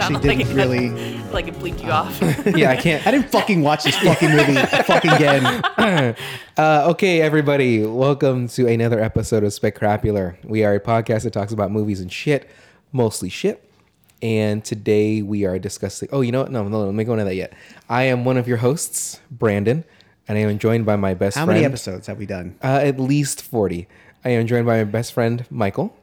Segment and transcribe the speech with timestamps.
[0.00, 1.18] actually sounded didn't it- really.
[1.32, 2.20] like it bleeped you off.
[2.56, 3.06] yeah, I can't.
[3.06, 5.44] I didn't fucking watch this fucking movie fucking again.
[6.56, 10.38] Uh, okay, everybody, welcome to another episode of Spectacular.
[10.44, 12.48] We are a podcast that talks about movies and shit,
[12.92, 13.64] mostly shit.
[14.20, 16.08] And today we are discussing.
[16.10, 16.50] Oh, you know what?
[16.50, 17.52] No, no, let me go into that yet.
[17.88, 19.84] I am one of your hosts, Brandon,
[20.26, 21.56] and I am joined by my best How friend.
[21.60, 22.56] many episodes have we done?
[22.62, 23.86] Uh, at least 40.
[24.24, 25.94] I am joined by my best friend, Michael.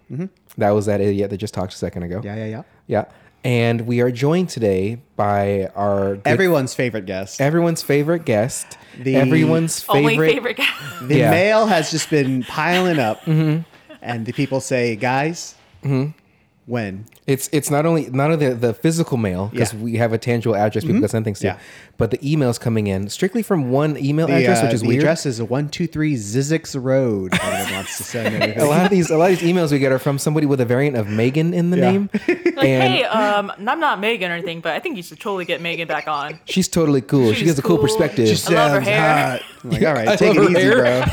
[0.57, 2.19] That was that idiot that just talked a second ago.
[2.19, 2.27] Mm-hmm.
[2.27, 2.63] Yeah, yeah, yeah.
[2.87, 3.05] Yeah.
[3.45, 7.39] And we are joined today by our good- Everyone's favorite guest.
[7.39, 8.65] everyone's favorite guest,
[8.99, 10.13] The everyone's favorite.
[10.13, 10.65] Only favorite guy.
[11.03, 11.29] The Yeah.
[11.29, 13.59] mail has just been piling up, mm-hmm.
[14.01, 16.17] and the people say, "Guys, mm-hmm.
[16.65, 19.79] When?" It's it's not only not only the, the physical mail because Yeah.
[19.79, 21.57] we have a tangible address people can send things to, Yeah.
[21.97, 24.87] but the emails coming in strictly from one email The, address, uh, which is the
[24.89, 25.01] weird.
[25.03, 27.31] address is one two three Zizix Road.
[27.71, 29.99] wants to send a lot of these a lot of these emails we get are
[29.99, 31.91] from somebody with a variant of Megan in the Yeah.
[31.91, 32.09] name,
[32.55, 35.45] Like, and hey, um, I'm not Megan or anything, but I think you should totally
[35.45, 36.39] get Megan back on.
[36.45, 37.29] she's totally cool.
[37.29, 37.85] she She's gives a cool cool.
[37.85, 38.27] perspective.
[38.37, 39.27] She I love her Sounds hair.
[39.31, 39.41] hot.
[39.63, 40.75] I'm like, all right, I take it easy, hair.
[40.77, 41.03] bro.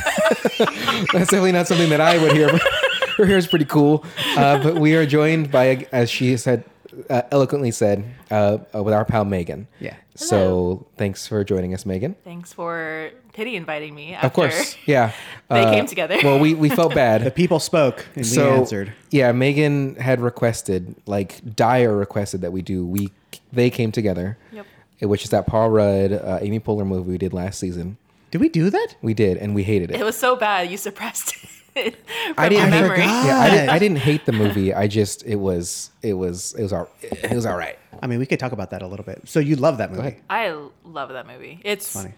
[1.13, 2.49] That's definitely not something that I would hear.
[3.23, 4.05] Her hair is pretty cool,
[4.37, 6.65] uh, but we are joined by, as she said,
[7.09, 9.69] uh, eloquently said, uh, uh, with our pal Megan.
[9.79, 9.95] Yeah.
[10.17, 12.17] So thanks for joining us, Megan.
[12.25, 14.13] Thanks for Titty inviting me.
[14.15, 15.13] After Of course, yeah.
[15.49, 16.19] Uh, They came together.
[16.25, 17.23] Well, we, we felt bad.
[17.23, 18.93] The people spoke, and so we answered.
[19.13, 22.85] yeah, Megan had requested, like dire requested that we do.
[22.85, 23.13] We
[23.53, 24.67] they came together, Yep.
[25.03, 27.99] which is that Paul Rudd, uh, Amy Poehler movie we did last season.
[28.33, 28.97] Did we do that?
[29.01, 30.01] We did, and we hated it.
[30.01, 31.62] It was so bad you suppressed it from
[32.37, 34.75] I didn't- I yeah, I didn't, I didn't hate the movie.
[34.75, 37.79] I just it was it was it was all it was all right.
[38.03, 39.23] I mean, we could talk about that a little bit.
[39.29, 40.17] So you love that movie?
[40.29, 41.61] I love that movie.
[41.65, 42.13] It's Funny.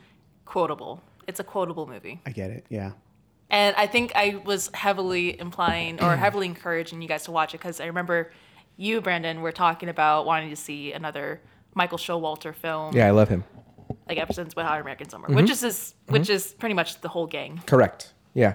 [0.44, 1.02] quotable.
[1.26, 2.20] It's a quotable movie.
[2.26, 2.64] I get it.
[2.68, 2.92] Yeah.
[3.50, 7.58] And I think I was heavily implying or heavily encouraging you guys to watch it
[7.58, 8.32] because I remember
[8.76, 11.40] you, Brandon, were talking about wanting to see another
[11.74, 13.44] Michael Showalter film, Yeah, I love him.
[14.08, 15.36] like Ever Since Wet Hot American Summer, Mm-hmm.
[15.36, 17.60] which is his, which is pretty much the whole gang.
[17.66, 18.12] Correct.
[18.32, 18.54] Yeah.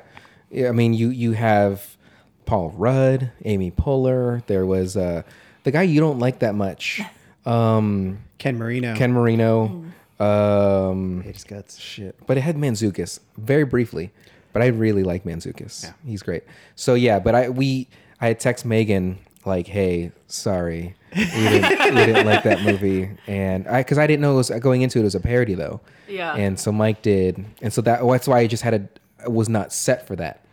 [0.51, 0.69] Yeah.
[0.69, 1.97] I mean, you you have
[2.45, 4.45] Paul Rudd, Amy Poehler.
[4.47, 5.23] There was uh,
[5.63, 7.01] the guy you don't like that much,
[7.45, 8.95] um, Ken Marino.
[8.95, 9.85] Ken Marino.
[10.19, 11.79] Um, Hate his guts.
[11.79, 14.11] shit, but it had Mantzoukas very briefly.
[14.51, 15.83] But I really like Mantzoukas.
[15.83, 15.93] Yeah.
[16.05, 16.43] He's great.
[16.75, 17.87] So yeah, but I we
[18.19, 23.67] I had text Megan like, hey, sorry, we didn't, we didn't like that movie, and
[23.67, 25.79] I because I didn't know it was going into it, it was a parody though.
[26.07, 26.35] Yeah.
[26.35, 28.87] And so Mike did, and so that that's why I just had a
[29.27, 30.43] was not set for that,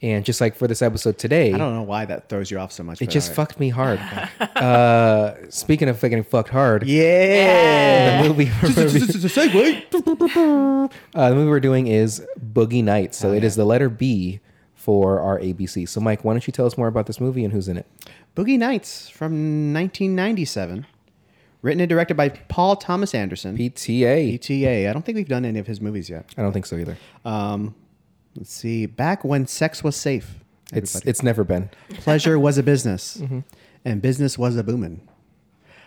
[0.00, 2.72] and just like for this episode today, I don't know why that throws you off
[2.72, 3.00] so much.
[3.02, 3.36] it just all right.
[3.48, 3.98] fucked me hard.
[4.56, 8.22] uh, speaking of fucking fucked hard, Yeah.
[8.22, 8.46] the movie.
[8.46, 10.90] Segue.
[11.14, 13.18] Uh, the movie we're doing is Boogie Nights.
[13.18, 13.46] So Oh, it yeah.
[13.46, 14.40] is the letter B
[14.74, 15.88] for our ABC.
[15.88, 17.86] So, Mike, why don't you tell us more about this movie and who's in it?
[18.34, 20.86] Boogie Nights from 1997.
[21.62, 23.56] Written and directed by Paul Thomas Anderson.
[23.56, 24.34] PTA.
[24.40, 24.90] PTA.
[24.90, 26.26] I don't think we've done any of his movies yet.
[26.36, 26.96] I don't think so either.
[27.24, 27.76] Um,
[28.36, 28.86] let's see.
[28.86, 30.38] Back when sex was safe.
[30.72, 31.10] It's everybody.
[31.10, 31.70] it's never been.
[31.90, 33.40] pleasure was a business, Mm-hmm.
[33.84, 35.06] and business was a boomin'.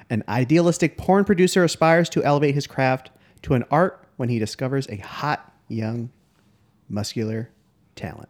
[0.09, 3.09] An idealistic porn producer aspires to elevate his craft
[3.44, 6.11] to an art when he discovers a hot, young,
[6.89, 7.50] muscular
[7.95, 8.29] talent.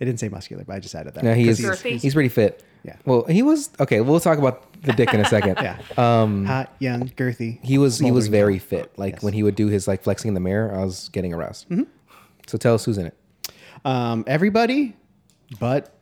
[0.00, 1.24] It didn't say muscular, but I just added that.
[1.24, 1.64] Yeah, he 'cause is.
[1.64, 2.00] he's- Girthy.
[2.02, 2.62] He's pretty fit.
[2.84, 2.96] Yeah.
[3.04, 4.00] Well, he was okay.
[4.00, 5.56] We'll talk about the dick in a second.
[5.62, 5.78] Yeah.
[5.96, 7.58] Um, hot, young, girthy.
[7.64, 8.62] he was he was very talent.
[8.90, 8.98] fit.
[8.98, 9.22] Like Yes.
[9.22, 11.68] when he would do his like flexing in the mirror, I was getting aroused.
[11.70, 11.84] Mm-hmm.
[12.46, 13.16] So tell us who's in it.
[13.84, 14.96] Um, everybody,
[15.60, 15.94] but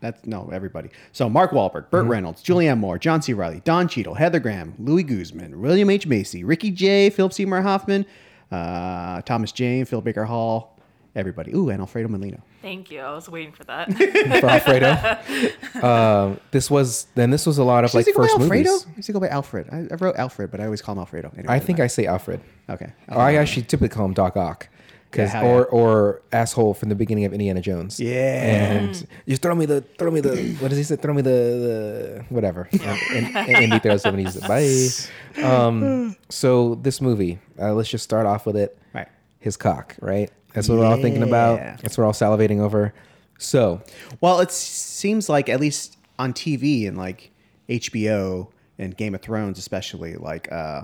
[0.00, 0.90] that's no everybody.
[1.12, 2.10] So Mark Wahlberg, Burt Mm-hmm.
[2.10, 3.32] Reynolds, Julianne Moore, John C.
[3.32, 8.06] Reilly, Don Cheadle, Heather Graham, Luis Guzman, William H Macy, Ricky Jay, Philip Seymour Hoffman,
[8.52, 10.78] uh, Thomas Jane, Phil Baker Hall,
[11.16, 11.52] everybody.
[11.54, 12.38] Ooh, and Alfredo Molina.
[12.62, 13.00] Thank you.
[13.00, 13.92] I was waiting for that.
[14.40, 15.86] for Alfredo.
[15.86, 17.30] um, this was then.
[17.30, 18.70] This was a lot of like Does he first Alfredo?
[18.70, 18.86] movies.
[18.92, 19.68] I used to go by Alfred.
[19.70, 21.32] I, I wrote Alfred, but I always call him Alfredo.
[21.36, 22.40] Anyway, I think I say Alfred.
[22.68, 22.92] okay.
[23.08, 24.68] Or I actually typically call him Doc Ock.
[25.10, 25.64] Cause, Yeah, or yeah.
[25.78, 27.98] or asshole from the beginning of Indiana Jones.
[27.98, 28.42] Yeah.
[28.42, 30.96] and just throw me the throw me the what does he say?
[30.96, 32.68] Throw me the, the whatever.
[32.72, 35.42] and, and Indy throws him and he's bye.
[35.44, 38.76] Um, so this movie, uh, let's just start off with it.
[38.92, 39.08] Right.
[39.38, 40.30] His cock, right?
[40.52, 41.58] That's what we're all thinking about.
[41.60, 42.92] That's what we're all salivating over.
[43.38, 43.80] So
[44.20, 47.30] Well, it seems like at least on TV and like
[47.68, 50.82] HBO and Game of Thrones, especially, like uh,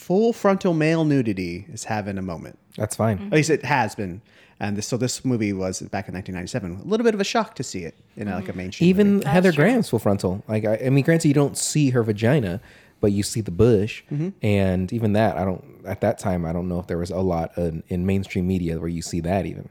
[0.00, 2.58] full frontal male nudity is having a moment.
[2.76, 3.18] that's fine.
[3.26, 4.22] At least it has been.
[4.62, 6.80] And this, so this movie was back in 1997.
[6.82, 8.88] A little bit of a shock to see it in like a mainstream.
[8.90, 9.26] Even movie.
[9.26, 9.52] Heather.
[9.52, 10.44] Graham's full frontal.
[10.48, 12.60] Like I, I mean, granted, you don't see her vagina,
[13.00, 14.28] but you see the bush, Mm-hmm.
[14.42, 15.64] and even that, I don't.
[15.86, 18.78] At that time, I don't know if there was a lot in, in mainstream media
[18.78, 19.68] where you see that even.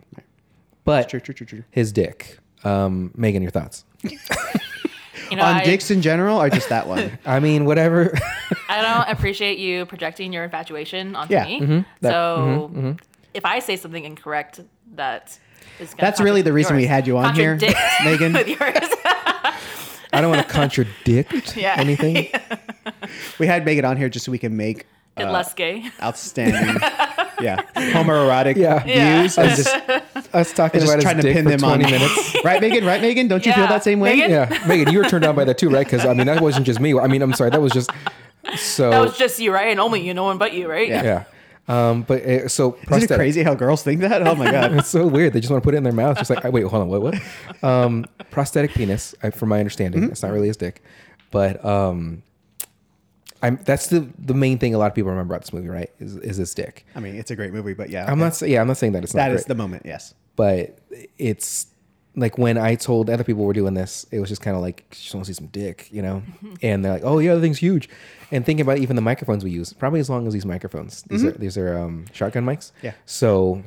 [0.85, 1.63] But True, true, true, true.
[1.69, 2.39] his dick.
[2.63, 3.85] Um, Megan, your thoughts?
[5.29, 7.17] You know, On I, dicks in general, or just that one?
[7.25, 8.17] I mean, whatever.
[8.67, 11.45] I don't appreciate you projecting your infatuation onto Yeah.
[11.45, 11.61] me.
[11.61, 11.79] Mm-hmm.
[12.05, 12.09] so
[12.71, 12.77] mm-hmm.
[12.79, 12.91] Mm-hmm.
[13.33, 14.61] if I say something incorrect,
[14.95, 15.37] that
[15.79, 17.55] is gonna That's really the reason we had you on here,
[18.03, 18.33] Megan.
[18.33, 18.89] with yours.
[20.11, 21.75] I don't want to contradict Yeah.
[21.77, 22.27] anything.
[23.37, 24.87] We had Megan on here just so we can make Get
[25.27, 25.85] uh, less gay.
[26.01, 26.75] outstanding,
[27.41, 28.83] yeah, homoerotic Yeah.
[28.85, 29.21] Yeah.
[29.21, 29.37] views.
[29.37, 29.69] and just,
[30.35, 31.91] Us talking just about trying his to dick pin for them 20 on.
[31.91, 32.35] minutes.
[32.43, 32.85] right, Megan?
[32.85, 33.27] Right, Megan?
[33.27, 34.15] Don't you feel that same way?
[34.15, 34.31] Megan?
[34.31, 35.85] Yeah, Megan, you were turned on by that too, right?
[35.85, 36.97] Because I mean, that wasn't just me.
[36.97, 37.89] I mean, I'm sorry, that was just
[38.57, 38.89] so.
[38.91, 39.67] That was just you, right?
[39.69, 40.87] And only you, no one but you, right?
[40.87, 41.03] Yeah.
[41.03, 41.23] yeah.
[41.67, 44.25] Um, but uh, so Isn't it crazy how girls think that?
[44.27, 44.73] Oh my god.
[44.73, 45.33] It's so weird.
[45.33, 46.17] They just want to put it in their mouth.
[46.17, 47.15] Just like, wait, hold on, what, what?
[47.63, 50.11] Um, prosthetic penis, I, from my understanding, Mm-hmm.
[50.11, 50.81] it's not really his dick,
[51.29, 52.23] but um,
[53.41, 55.89] I'm that's the the main thing a lot of people remember about this movie, right?
[55.99, 56.85] Is is his dick?
[56.95, 58.93] I mean, it's a great movie, but yeah, I'm not, sa- yeah, I'm not saying
[58.93, 59.83] that it's not That great, is the moment.
[59.85, 60.13] Yes.
[60.35, 60.79] but
[61.17, 61.67] it's
[62.15, 64.89] like when I told other people we're doing this, it was just kind of like,
[64.89, 66.21] just want to see some dick, you know?
[66.61, 67.87] And they're like, oh yeah, the thing's huge.
[68.31, 71.03] And thinking about even the microphones we use, probably as long as these microphones.
[71.03, 72.71] These are these are um, shotgun mics.
[72.81, 72.93] Yeah.
[73.05, 73.63] So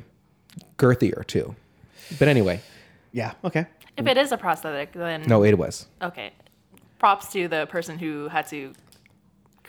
[0.77, 1.55] girthier too.
[2.19, 2.61] But anyway,
[3.11, 3.33] Yeah.
[3.43, 3.65] Okay.
[3.97, 5.87] If it is a prosthetic, then no, it was.
[6.01, 6.31] okay.
[6.99, 8.73] Props to the person who had to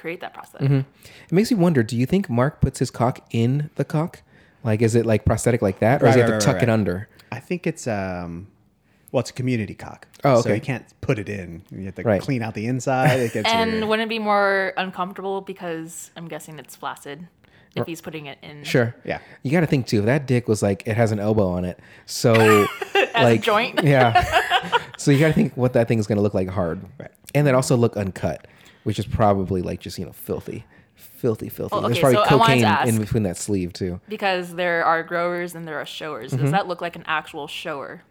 [0.04, 0.70] create that prosthetic.
[0.70, 1.82] It makes me wonder.
[1.82, 4.20] Do you think Mark puts his cock in the cock?
[4.62, 6.54] Like, is it like prosthetic like that, or does he have right, to right, tuck
[6.56, 6.72] right, it right.
[6.74, 7.08] under?
[7.32, 8.48] I think it's um,
[9.12, 10.06] well, it's a community cock.
[10.22, 10.56] Oh, So okay.
[10.56, 11.62] you can't put it in.
[11.70, 12.20] You have to Right.
[12.20, 13.18] clean out the inside.
[13.18, 13.84] It gets And weird.
[13.84, 17.26] wouldn't it be more uncomfortable because I'm guessing it's flaccid
[17.76, 18.94] if he's putting it in Sure.
[19.04, 19.20] Yeah.
[19.42, 20.00] You got to think too.
[20.00, 22.66] If that dick was like it has an elbow on it, so
[23.14, 23.82] like joint?
[23.82, 24.78] Yeah.
[24.98, 27.10] so you got to think what that thing is going to look like hard, Right.
[27.34, 28.46] and then also look uncut,
[28.84, 30.64] which is probably like just you know filthy,
[30.94, 31.74] filthy, filthy.
[31.74, 34.00] Well, There's probably so I wanted to cocaine ask- in between that sleeve too.
[34.08, 36.32] because there are growers and there are showers.
[36.32, 36.42] Mm-hmm.
[36.42, 38.02] Does that look like an actual shower?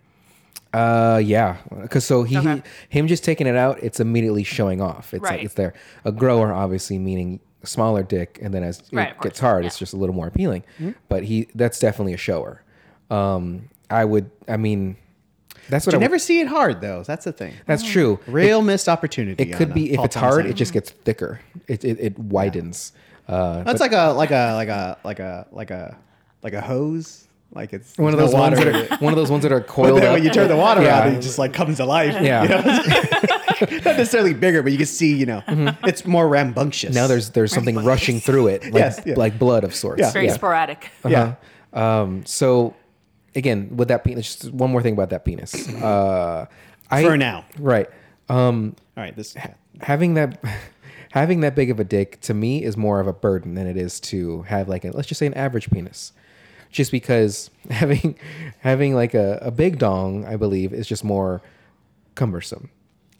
[0.73, 2.63] Uh, yeah, because so he, Okay.
[2.89, 5.13] him just taking it out, it's immediately showing off.
[5.13, 5.73] It's like it's there.
[6.03, 9.67] A grower, obviously, meaning smaller dick, and then as it Right, of gets hard, yeah.
[9.67, 10.63] it's just a little more appealing.
[11.09, 12.63] But he, that's definitely a shower.
[13.11, 14.97] Um, I would, I mean,
[15.69, 17.03] that's what you I never see it hard though.
[17.03, 17.53] That's the thing.
[17.65, 18.19] That's true.
[18.27, 19.43] Real missed opportunity.
[19.43, 21.39] It could be if it's Thomas hard, it just gets thicker.
[21.67, 22.91] It it, it widens.
[23.27, 25.97] Uh, That's like a like a like a like a like a
[26.41, 27.27] like a hose.
[27.55, 29.59] Like it's one of those no ones that are one of those ones that are
[29.59, 31.01] But coiled then when you turn the water Yeah.
[31.05, 32.15] on, it just like comes to life.
[32.19, 32.41] Yeah.
[32.43, 32.61] You know?
[33.85, 35.43] Not necessarily bigger, but you can see, you know,
[35.85, 36.89] it's more rambunctious.
[36.89, 36.95] Mm-hmm.
[36.95, 39.13] now there's there's something rushing through it, like Yes, yeah.
[39.15, 40.01] like blood of sorts.
[40.01, 40.11] Yeah.
[40.11, 40.33] Very Yeah.
[40.33, 40.89] sporadic.
[41.07, 41.35] yeah.
[41.71, 42.73] Um, so
[43.35, 45.67] again, with that penis, just one more thing about that penis.
[45.83, 46.45] Uh,
[46.91, 47.45] I, For now.
[47.57, 47.89] right?
[48.29, 49.15] Um, All right.
[49.15, 49.35] This
[49.81, 50.43] having that
[51.11, 53.77] having that big of a dick to me is more of a burden than it
[53.77, 56.11] is to have like a let's just say an average penis.
[56.69, 58.17] Just because having
[58.59, 61.41] having like a, a big dong, I believe, is just more
[62.15, 62.69] cumbersome.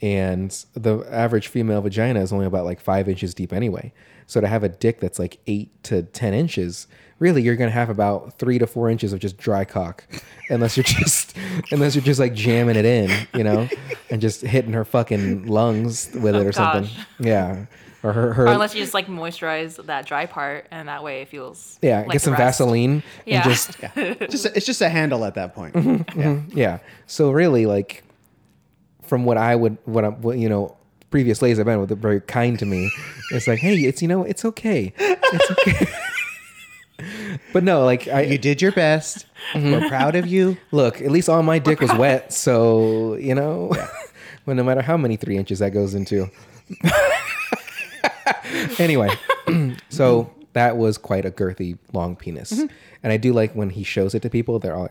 [0.01, 3.93] And the average female vagina is only about like five inches deep anyway.
[4.27, 6.87] So to have a dick that's like eight to ten inches,
[7.19, 10.03] really you're gonna have about three to four inches of just dry cock.
[10.49, 11.35] Unless you're just
[11.71, 13.67] unless you're just like jamming it in, you know,
[14.09, 16.89] and just hitting her fucking lungs with it Oh, or something.
[17.19, 17.65] Yeah.
[18.05, 21.21] Or her, her Or unless you just like moisturize that dry part and that way
[21.21, 22.59] it feels yeah, like get some rest.
[22.59, 23.43] Vaseline Yeah.
[23.43, 23.79] and just
[24.29, 25.73] just it's just a handle at that point.
[25.75, 26.19] Mm-hmm.
[26.19, 26.41] Yeah.
[26.53, 26.79] Yeah.
[27.07, 28.03] So really, like,
[29.03, 30.75] from what I would, what I'm, what, you know,
[31.11, 32.91] previous ladies I've been with, are very kind to me.
[33.31, 35.87] It's like, hey, it's you know, it's okay, it's okay.
[37.53, 39.25] but no, like, I You did your best.
[39.53, 39.71] Mm-hmm.
[39.71, 40.57] We're proud of you.
[40.71, 41.01] look.
[41.01, 43.71] At least all my dick was wet, so you know,
[44.45, 46.29] well, no matter how many three inches that goes into.
[48.79, 49.09] anyway,
[49.89, 52.69] so that was quite a girthy, long penis, and
[53.11, 54.59] I do like when he shows it to people.
[54.59, 54.83] They're all,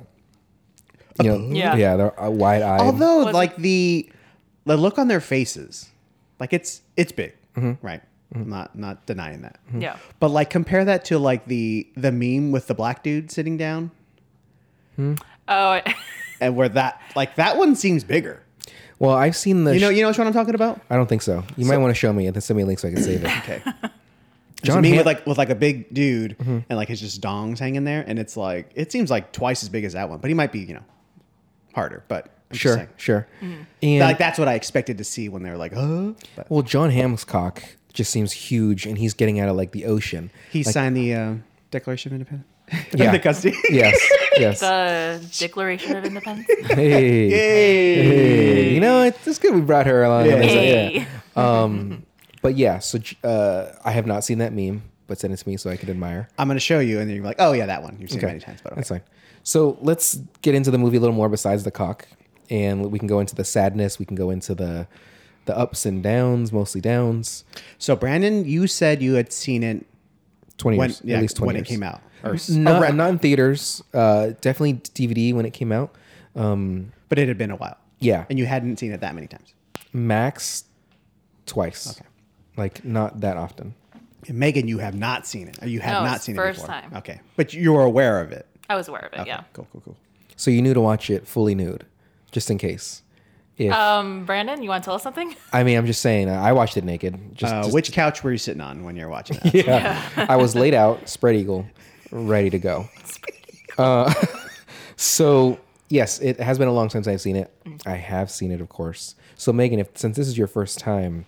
[1.19, 1.76] like, you know, Yeah.
[1.76, 2.81] yeah, they're uh, wide eyed.
[2.81, 4.11] Although, Was- like the
[4.64, 5.90] the look on their faces,
[6.40, 7.85] like it's it's big, Mm-hmm.
[7.87, 8.02] right?
[8.35, 9.59] I'm not not denying that.
[9.77, 9.97] Yeah.
[10.21, 13.91] But like compare that to like the the meme with the black dude sitting down,
[15.49, 15.81] Oh,
[16.41, 18.43] and where that like that one seems bigger.
[18.99, 19.75] Well, I've seen the.
[19.75, 20.81] You know, you know which one I'm talking about?
[20.89, 21.43] I don't think so.
[21.57, 23.03] You might want to show me and then send me a link so I can
[23.03, 23.31] save it.
[23.43, 23.62] Okay.
[24.65, 26.59] John John meme Ham- with like with like a big dude Mm-hmm.
[26.69, 29.69] and like his just dongs hanging there, and it's like it seems like twice as
[29.69, 30.85] big as that one, but he might be you know
[31.75, 32.05] harder.
[32.07, 33.27] But I'm Sure, sure.
[33.41, 33.62] Mm-hmm.
[33.83, 36.12] And like that's what I expected to see when they were like, huh?
[36.37, 37.61] But well, John Hamm's cock
[37.93, 40.31] just seems huge, and he's getting out of like the ocean.
[40.51, 41.35] he Like, signed the uh,
[41.71, 42.49] Declaration of Independence.
[42.95, 43.11] Yeah.
[43.13, 43.55] the custody.
[43.69, 43.99] yes,
[44.39, 44.61] yes.
[44.61, 46.47] the Declaration of Independence.
[46.71, 50.27] hey, hey, you know, it's, it's good we brought her along.
[50.27, 50.37] Yeah.
[50.43, 50.95] Hey.
[51.01, 51.07] yeah.
[51.63, 52.07] Um,
[52.41, 55.57] but yeah, so uh, I have not seen that meme, but send it to me
[55.59, 56.29] so I could admire.
[56.39, 57.97] I'm going to show you, and then you're like, oh yeah, that one.
[58.01, 58.33] You've seen it Okay.
[58.33, 58.81] many times, but okay.
[58.81, 59.03] That's fine.
[59.43, 62.09] So let's get into the movie a little more besides the cock,
[62.49, 63.99] and we can go into the sadness.
[63.99, 64.87] We can go into the
[65.47, 67.45] the ups and downs, mostly downs.
[67.79, 69.87] So Brandon, you said you had seen it
[70.59, 71.67] Twenty when years, yeah, at least twenty when years.
[71.67, 72.01] it came out.
[72.23, 73.83] Or, s- Not, around- not in theaters.
[73.93, 75.93] Uh, definitely DVD when it came out.
[76.37, 77.77] Um, but it had been a while.
[77.99, 79.55] yeah, And you hadn't seen it that many times.
[79.93, 80.65] max
[81.47, 81.91] twice.
[81.99, 82.07] Okay.
[82.57, 83.75] Like not that often.
[84.29, 85.59] And Megan, you have not seen it.
[85.63, 86.75] Or you have No, not it's seen first it before.
[86.81, 86.93] time.
[86.97, 87.21] Okay.
[87.37, 88.47] But you were aware of it.
[88.71, 89.21] I was aware of it.
[89.21, 89.29] Okay.
[89.31, 89.43] Yeah.
[89.53, 89.97] Cool, cool, cool.
[90.37, 91.85] So you knew to watch it fully nude,
[92.31, 93.03] just in case.
[93.69, 95.35] If Um, Brandon, you want to tell us something?
[95.52, 97.19] I mean, I'm just saying, I watched it naked.
[97.35, 99.54] Just, Uh, just- which couch were you sitting on when you were watching that?
[99.54, 100.02] yeah.
[100.16, 101.66] I was laid out, spread eagle,
[102.11, 102.88] ready to go.
[103.78, 104.12] Uh,
[104.97, 107.50] so yes, it has been a long time since I've seen it.
[107.87, 109.14] I have seen it, of course.
[109.37, 111.25] So Megan, if since this is your first time,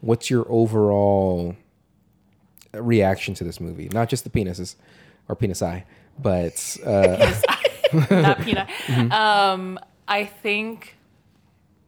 [0.00, 1.54] what's your overall
[2.72, 3.90] reaction to this movie?
[3.92, 4.76] Not just the penises
[5.28, 5.84] or penis eye,
[6.18, 7.34] but uh,
[8.10, 8.68] Not peanut.
[8.86, 9.12] Mm-hmm.
[9.12, 9.78] Um,
[10.08, 10.96] I think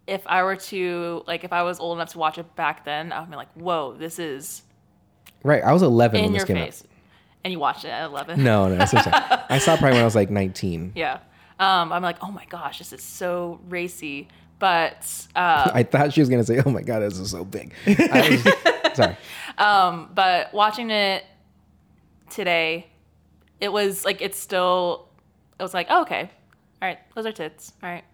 [0.07, 3.13] if I were to like, if I was old enough to watch it back then,
[3.13, 4.63] I would be like, "Whoa, this is
[5.43, 5.63] right.
[5.63, 6.85] I was 11 in when this your came face,"
[7.45, 8.43] and you watched it at eleven.
[8.43, 9.41] No, no, that's what I'm saying.
[9.51, 10.93] I saw it probably when I was like 19.
[10.95, 11.19] Yeah.
[11.59, 14.29] Um, I'm like, oh my gosh, this is so racy.
[14.59, 17.73] But uh, I thought she was gonna say, "Oh my god, this is so big."
[17.87, 19.17] Was- sorry.
[19.59, 21.25] but watching it
[22.31, 22.87] today,
[23.61, 25.09] it was like it's still.
[25.59, 26.31] It was like, oh, okay,
[26.83, 27.73] all right, those are tits.
[27.83, 28.05] All right,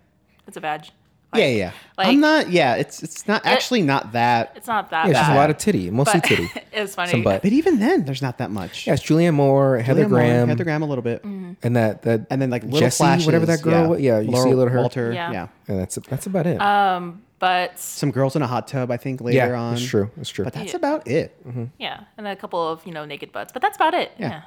[0.47, 0.93] it's a badge.
[1.41, 1.73] Yeah, yeah.
[1.97, 2.51] like- I'm not.
[2.51, 4.53] Yeah, it's it's not actually not that.
[4.57, 5.23] It's not that Yeah, it's bad.
[5.23, 6.51] just a lot of titty, mostly but titty.
[6.73, 7.11] it's was funny.
[7.11, 7.43] Some butt.
[7.43, 8.87] But even then, there's not that much.
[8.87, 11.53] Yeah, it's Julianne Moore, Heather Moore, Graham, Heather Graham a little bit, Mm-hmm.
[11.63, 13.27] and that that and then like little Jessie, flashes.
[13.27, 13.91] whatever that girl.
[13.91, 14.01] was.
[14.01, 14.81] Yeah, you Laura see a little her.
[14.81, 15.13] Walter.
[15.13, 15.33] Yeah.
[15.33, 15.49] Yeah.
[15.69, 16.61] And that's that's about it.
[16.61, 18.91] Um, But Some girls in a hot tub.
[18.93, 19.75] I think later yeah, on.
[19.75, 20.11] it's true.
[20.21, 20.45] It's true.
[20.45, 20.77] But that's Yeah.
[20.77, 21.37] about it.
[21.79, 24.13] yeah, and a couple of you know naked butts, but that's about it.
[24.19, 24.43] Yeah.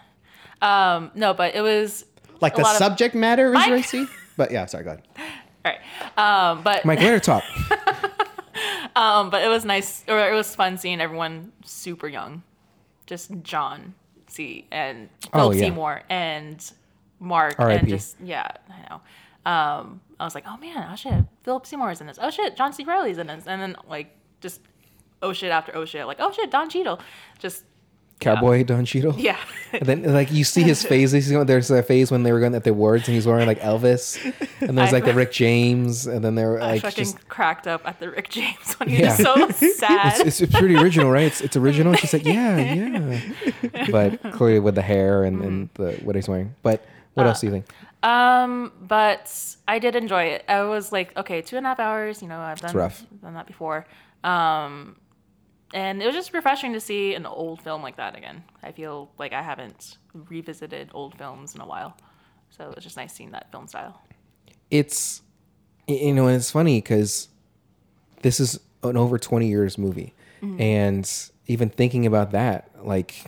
[0.61, 0.95] Yeah.
[0.95, 2.05] Um, no, but it was
[2.41, 3.69] Like a the lot of- subject matter is Mike!
[3.71, 4.07] racy.
[4.37, 4.83] But yeah, sorry.
[4.85, 5.03] Go ahead.
[5.65, 6.49] all right.
[6.51, 7.43] Um, but Mike, let her talk.
[8.95, 12.43] um, but it was nice, or it was fun seeing everyone super young,
[13.05, 13.95] just John
[14.27, 15.61] C and Oh, Philip yeah.
[15.61, 16.71] Seymour and
[17.19, 17.79] Mark R.I.P..
[17.79, 19.01] and just yeah, I know.
[19.49, 22.17] Um, I was like, oh man, oh shit, Philip Seymour is in this.
[22.21, 22.83] Oh shit, John C.
[22.83, 24.61] Reilly's in this, and then like just
[25.21, 26.99] oh shit after oh shit, like oh shit, Don Cheadle,
[27.39, 27.63] just
[28.19, 29.15] Cowboy Don Cheadle.
[29.17, 29.37] yeah.
[29.73, 31.13] And then like you see his face.
[31.13, 33.45] You see, there's a phase when they were going at the awards and he's wearing
[33.45, 34.15] like Elvis,
[34.61, 37.27] and there's I- like the Rick James, and then they were I like fucking just.
[37.27, 38.87] cracked up at the Rick James one.
[38.87, 39.09] He Yeah.
[39.09, 40.21] was so sad.
[40.25, 41.25] It's, it's pretty original, right?
[41.25, 41.93] It's, it's original.
[41.95, 43.21] She's like, yeah, yeah,
[43.91, 46.55] but clearly with the hair and, and the what he's wearing.
[46.63, 47.65] But what else do you think?
[48.01, 49.29] Um, but
[49.67, 50.45] I did enjoy it.
[50.47, 52.21] I was like, okay, two and a half hours.
[52.21, 53.05] You know, I've done rough.
[53.21, 53.85] done that before.
[54.23, 54.95] Um,
[55.75, 58.43] and it was just refreshing to see an old film like that again.
[58.63, 61.95] I feel like I haven't revisited old films in a while,
[62.49, 64.01] so it was just nice seeing that film style.
[64.71, 65.21] it's
[65.87, 67.27] you know and it's funny because
[68.21, 70.59] this is an over 20 years movie mm-hmm.
[70.59, 73.25] and even thinking about that like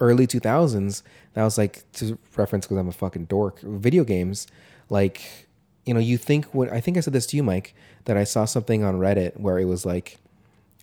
[0.00, 1.02] early 2000s
[1.34, 4.46] that was like to reference because i'm a fucking dork video games
[4.90, 5.48] like
[5.86, 7.74] you know you think what i think i said this to you mike
[8.04, 10.18] that i saw something on reddit where it was like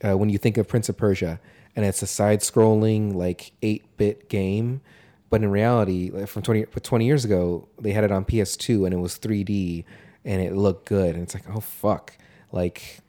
[0.04, 1.39] uh, when you think of prince of persia
[1.75, 4.82] and it's a side scrolling like 8-bit game
[5.30, 8.98] but in reality from 20 20 years ago they had it on ps2 and it
[8.98, 9.84] was 3d
[10.25, 12.18] and it looked good and it's like oh fuck
[12.51, 13.00] like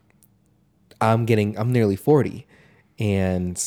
[1.01, 2.47] i'm getting i'm nearly 40
[2.99, 3.63] and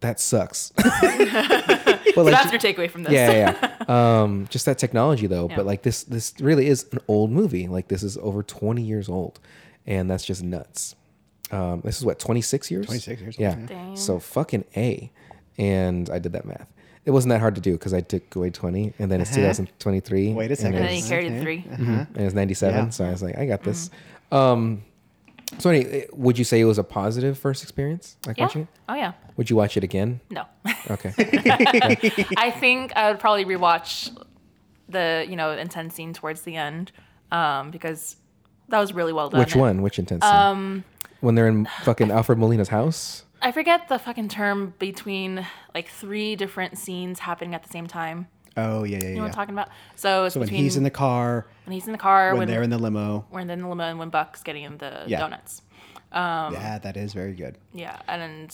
[0.00, 3.12] that sucks but So like that's your takeaway from this.
[3.12, 4.22] yeah, yeah, yeah.
[4.22, 5.48] um, just that technology though.
[5.48, 5.56] Yeah.
[5.56, 7.68] But like this, this really is an old movie.
[7.68, 9.38] Like this is over twenty years old,
[9.86, 10.96] and that's just nuts.
[11.50, 12.86] Um, this is what twenty six years.
[12.86, 13.56] 26 years old, Yeah.
[13.58, 13.66] yeah.
[13.66, 13.96] Damn.
[13.96, 15.10] So fucking a,
[15.56, 16.72] and I did that math.
[17.04, 19.36] It wasn't that hard to do because I took away twenty, and then it's Uh-huh.
[19.40, 20.32] two thousand twenty three.
[20.34, 20.74] Wait a second.
[20.76, 21.40] And then you carried Okay.
[21.40, 21.64] three.
[21.72, 22.04] Uh-huh.
[22.14, 22.84] and it's ninety seven.
[22.86, 22.90] Yeah.
[22.90, 23.88] So I was like, I got this.
[24.30, 24.36] Mm-hmm.
[24.36, 24.82] Um,
[25.58, 28.18] so anyway, would you say it was a positive first experience?
[28.26, 28.44] Like Yeah.
[28.44, 28.68] watching it?
[28.90, 29.12] Oh yeah.
[29.38, 30.20] Would you watch it again?
[30.30, 30.44] No.
[30.90, 31.14] Okay.
[32.36, 34.14] I think I would probably rewatch
[34.90, 36.92] the you know intense scene towards the end
[37.32, 38.16] um, because
[38.68, 39.40] that was really well done.
[39.40, 39.80] Which one?
[39.80, 40.22] Which intense?
[40.24, 40.84] Um,
[41.20, 43.24] when they're in fucking Alfred Molina's house.
[43.40, 48.26] I forget the fucking term between like three different scenes happening at the same time.
[48.56, 49.20] Oh yeah, yeah, You know yeah.
[49.22, 49.68] what I'm talking about?
[49.94, 52.38] So it's So when between he's in the car, when he's in the car, when,
[52.38, 53.26] when, they're in the limo.
[53.30, 55.20] when they're in the limo, and when Buck's getting him the Yeah.
[55.20, 55.62] donuts.
[56.10, 57.58] Um, yeah, that is very good.
[57.72, 58.52] Yeah, and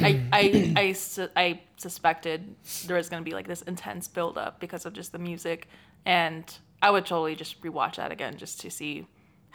[0.00, 2.54] I I I, su- I suspected
[2.86, 5.68] there was gonna be like this intense build up because of just the music,
[6.04, 6.44] and
[6.82, 9.06] I would totally just rewatch that again just to see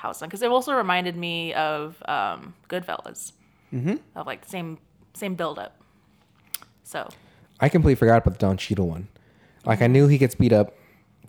[0.02, 3.34] how it's done because it also reminded me of um, Goodfellas,
[3.72, 3.96] mm-hmm.
[4.16, 4.80] of like the same
[5.14, 5.80] same build up.
[6.84, 7.08] So
[7.60, 9.08] I completely forgot about the Don Cheadle one.
[9.64, 10.74] Like I knew he gets beat up,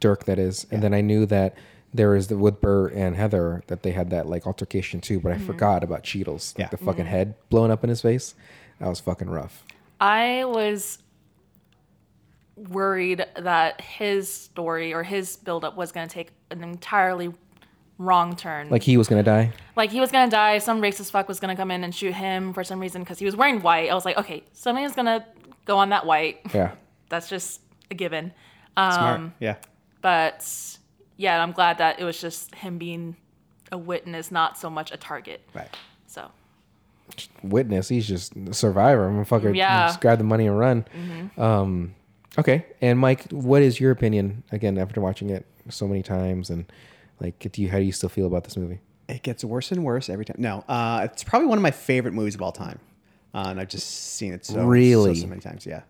[0.00, 1.54] Dirk that is, and then I knew that
[1.92, 5.32] there is the with Burt and Heather that they had that like altercation too, but
[5.32, 6.56] I forgot about Cheetos.
[6.56, 6.64] Yeah.
[6.64, 8.34] Like the fucking head blowing up in his face.
[8.78, 9.64] That was fucking rough.
[10.00, 10.98] I was
[12.56, 17.32] worried that his story or his buildup was going to take an entirely
[18.02, 18.68] wrong turn.
[18.70, 19.52] Like he was gonna die.
[19.76, 20.58] like he was gonna die.
[20.58, 23.24] Some racist fuck was gonna come in and shoot him for some reason because he
[23.24, 23.90] was wearing white.
[23.90, 25.26] I was like, okay, somebody's gonna
[25.64, 26.40] go on that white.
[26.54, 26.72] Yeah.
[27.08, 28.32] That's just a given.
[28.74, 29.18] Smart.
[29.20, 29.56] Um, yeah.
[30.00, 30.46] But
[31.16, 33.16] yeah, I'm glad that it was just him being
[33.70, 35.40] a witness, not so much a target.
[35.54, 35.68] Right.
[36.06, 36.30] So
[37.42, 37.88] Witness.
[37.88, 39.06] He's just a survivor.
[39.06, 39.88] I'm gonna fucking Yeah.
[39.88, 40.84] just grab the money and run.
[41.36, 41.94] Um,
[42.38, 42.64] okay.
[42.80, 46.64] And Mike, what is your opinion again after watching it so many times and
[47.20, 48.80] like, do you how do you still feel about this movie?
[49.08, 50.36] It gets worse and worse every time.
[50.38, 52.78] No, uh, it's probably one of my favorite movies of all time.
[53.34, 55.14] Uh, and I've just seen it so, Really?
[55.14, 55.64] so, so many times.
[55.66, 55.82] Yeah.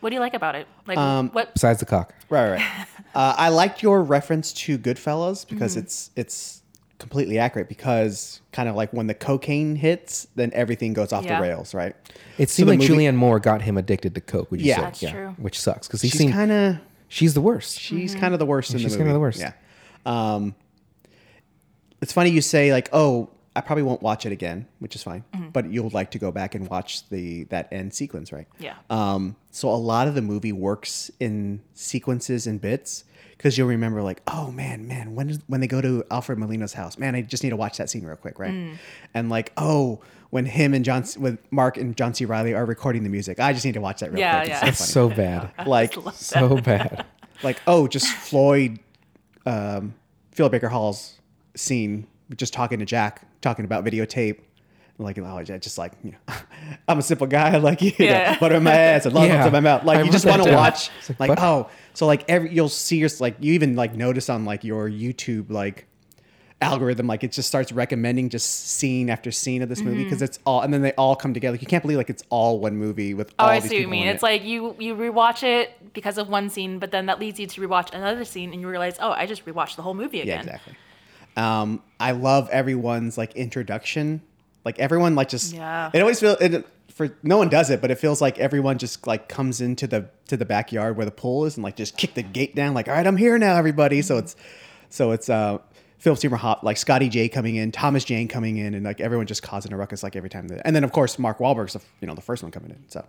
[0.00, 0.66] what do you like about it?
[0.86, 1.52] Like Um, what?
[1.54, 2.14] Besides the cock.
[2.28, 2.58] Right, right.
[2.58, 2.86] right.
[3.14, 6.62] uh, I liked your reference to Goodfellas because it's it's
[6.98, 7.68] completely accurate.
[7.68, 11.36] Because kind of like when the cocaine hits, then everything goes off Yeah.
[11.40, 11.94] the rails, right?
[12.36, 14.50] It So seemed the like movie- Julianne Moore got him addicted to coke.
[14.50, 14.76] Would you Yeah.
[14.76, 14.82] say?
[14.82, 15.34] That's true.
[15.38, 16.76] Which sucks because he She's seemed kind of
[17.08, 17.78] she's the worst.
[17.78, 19.40] she's kind of the worst in She's kinda the worst.
[19.40, 19.52] Yeah.
[20.06, 20.54] Um,
[22.00, 25.24] it's funny you say like, oh, I probably won't watch it again, which is fine.
[25.52, 28.46] But you'll like to go back and watch the that end sequence, right?
[28.60, 28.74] Yeah.
[28.88, 33.04] Um, so a lot of the movie works in sequences and bits
[33.36, 36.74] because you'll remember like, oh man, man, when is, when they go to Alfred Molina's
[36.74, 38.78] house, man, I just need to watch that scene real quick, right?
[39.14, 40.00] And like, oh,
[40.30, 42.26] when him and John, with Mark and John C.
[42.26, 44.50] Reilly are recording the music, I just need to watch that real Yeah, quick.
[44.68, 44.84] It's yeah.
[44.84, 45.48] so That's funny.
[45.56, 45.66] so bad.
[45.66, 47.06] like, so bad.
[47.42, 48.78] like oh, just Floyd,
[49.46, 49.94] um,
[50.32, 51.17] Philip Baker Hall's
[51.58, 54.40] scene, just talking to Jack, talking about videotape.
[55.00, 56.34] Like, oh, I just like, you know,
[56.88, 58.32] I'm a simple guy, like, you Yeah.
[58.32, 59.46] know, butter in my ass and love Yeah.
[59.46, 59.84] in my mouth.
[59.84, 62.96] Like, I you just want to watch, like, like, oh, so like every, you'll see
[62.98, 65.86] your, like, you even like notice on like your YouTube, like,
[66.60, 70.04] algorithm, like it just starts recommending just scene after scene of this movie mm-hmm.
[70.04, 71.56] because it's all, and then they all come together.
[71.56, 73.82] You can't believe like it's all one movie with Oh, all I these see what
[73.82, 74.02] you mean.
[74.02, 74.26] in It's it.
[74.26, 77.60] like you you rewatch it because of one scene, but then that leads you to
[77.60, 80.38] rewatch another scene, and you realize, oh, I just rewatched the whole movie Yeah, again.
[80.40, 80.74] exactly.
[81.38, 84.20] Um, I love everyone's like introduction.
[84.64, 85.90] Like everyone like just Yeah.
[85.94, 89.06] It always feels it, for no one does it, but it feels like everyone just
[89.06, 92.14] like comes into the to the backyard where the pool is and like just kick
[92.14, 92.74] the gate down.
[92.74, 94.02] Like all right, I'm here now, everybody.
[94.02, 94.34] So it's
[94.90, 95.58] so it's uh
[95.98, 99.26] Philip Seymour Hop, like Scotty J coming in, Thomas Jane coming in, and like everyone
[99.26, 100.48] just causing a ruckus like every time.
[100.48, 102.84] That, and then of course Mark Wahlberg's the, you know the first one coming in.
[102.88, 103.06] So,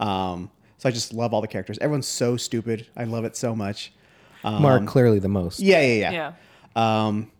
[0.00, 1.78] um, so I just love all the characters.
[1.78, 2.88] Everyone's so stupid.
[2.96, 3.92] I love it so much.
[4.42, 5.60] Mark clearly the most.
[5.60, 6.32] Yeah, yeah, yeah.
[6.76, 7.06] Yeah.
[7.06, 7.30] Um,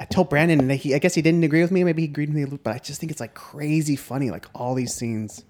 [0.00, 1.84] I told Brandon, and he, I guess he didn't agree with me.
[1.84, 4.30] Maybe he agreed with me, a little, but I just think it's like crazy funny.
[4.30, 5.44] Like all these scenes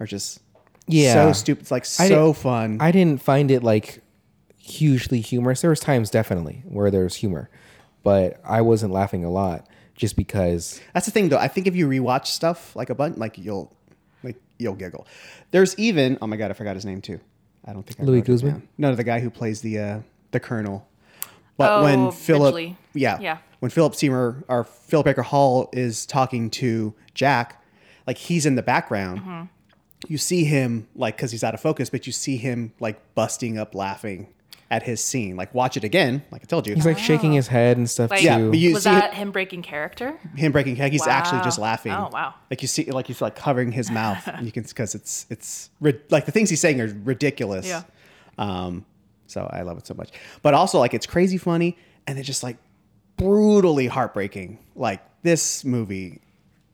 [0.00, 0.40] are just
[0.88, 1.12] Yeah.
[1.14, 1.62] so stupid.
[1.62, 2.78] It's like I so didn't- fun.
[2.80, 4.00] I didn't find it like
[4.58, 5.60] hugely humorous.
[5.60, 7.50] There was times definitely where there's humor,
[8.02, 11.38] but I wasn't laughing a lot just because That's the thing, though.
[11.38, 13.76] I think if you rewatch stuff like a bunch, like you'll
[14.24, 15.06] like you'll giggle.
[15.52, 17.20] There's even oh my god, I forgot his name too.
[17.64, 18.52] I don't think I Louis wrote it Guzman?
[18.52, 18.68] down.
[18.76, 20.00] No, the guy who plays the uh,
[20.32, 20.86] the colonel.
[21.56, 22.76] But Oh, when Philip, Ridgely.
[22.94, 23.38] yeah, Yeah.
[23.60, 27.62] when Philip Seymour or Philip Baker Hall is talking to Jack,
[28.06, 29.20] like he's in the background.
[29.20, 29.42] Mm-hmm.
[30.08, 33.56] You see him like because he's out of focus, but you see him like busting
[33.56, 34.26] up laughing
[34.70, 35.36] at his scene.
[35.36, 36.74] Like watch it again, like I told you.
[36.74, 38.26] he's like shaking his head and stuff Like, too.
[38.26, 40.18] Yeah, but you was see that him breaking character?
[40.36, 41.92] him breaking like he's actually just laughing.
[41.92, 42.34] Oh, wow.
[42.50, 44.26] Like you see, like he's like covering his mouth.
[44.26, 45.70] and you can because it's it's
[46.10, 47.66] like the things he's saying are ridiculous.
[47.66, 47.84] Yeah.
[48.36, 48.84] Um,
[49.34, 50.10] so I love it so much.
[50.42, 52.56] But also like it's crazy funny and it's just like
[53.16, 54.58] brutally heartbreaking.
[54.76, 56.20] Like this movie,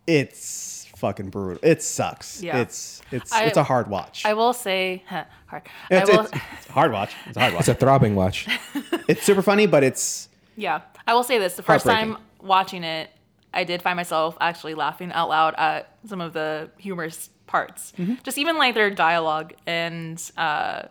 [0.06, 1.58] it's fucking brutal.
[1.62, 2.42] It sucks.
[2.42, 2.58] Yeah.
[2.58, 4.26] It's it's I- it's a hard watch.
[4.26, 5.62] I will say, huh, hard.
[5.90, 7.14] it's, I will, it's, it's a hard watch.
[7.26, 7.60] It's a hard watch.
[7.60, 8.46] it's a throbbing watch.
[9.08, 13.08] it's super funny, but it's yeah, I will say this: the first time watching it,
[13.54, 17.94] I did find myself actually laughing out loud at some of the humorous parts.
[17.96, 18.14] Mm-hmm.
[18.22, 20.82] Just even like their dialogue and uh,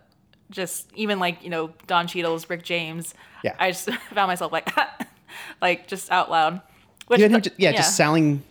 [0.51, 3.13] just even like you know Don Cheadle's Rick James.
[3.43, 3.55] Yeah.
[3.59, 4.69] I just found myself like,
[5.61, 6.61] like just out loud.
[7.07, 8.43] Which yeah, him ju- yeah, just selling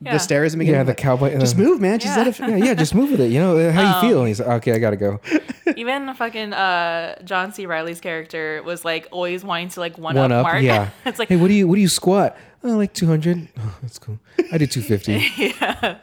[0.00, 0.12] Yeah.
[0.14, 0.52] the stairs.
[0.52, 1.98] in the Yeah, beginning, the like, cowboy- Just uh, move, man.
[1.98, 2.24] Just Yeah.
[2.24, 2.38] let it.
[2.40, 3.30] yeah, yeah, just move with it.
[3.30, 4.18] You know how you feel.
[4.20, 5.20] And he's like, okay, I gotta go.
[5.76, 7.66] even fucking uh, John C.
[7.66, 10.62] Reilly's character was like always wanting to like one, One up, up, Mark.
[10.62, 10.90] yeah.
[11.06, 12.36] it's like hey, what do you what do you squat?
[12.64, 13.48] Oh, like two hundred.
[13.58, 14.18] Oh, that's cool.
[14.52, 15.16] I did two fifty.
[15.62, 16.00] Or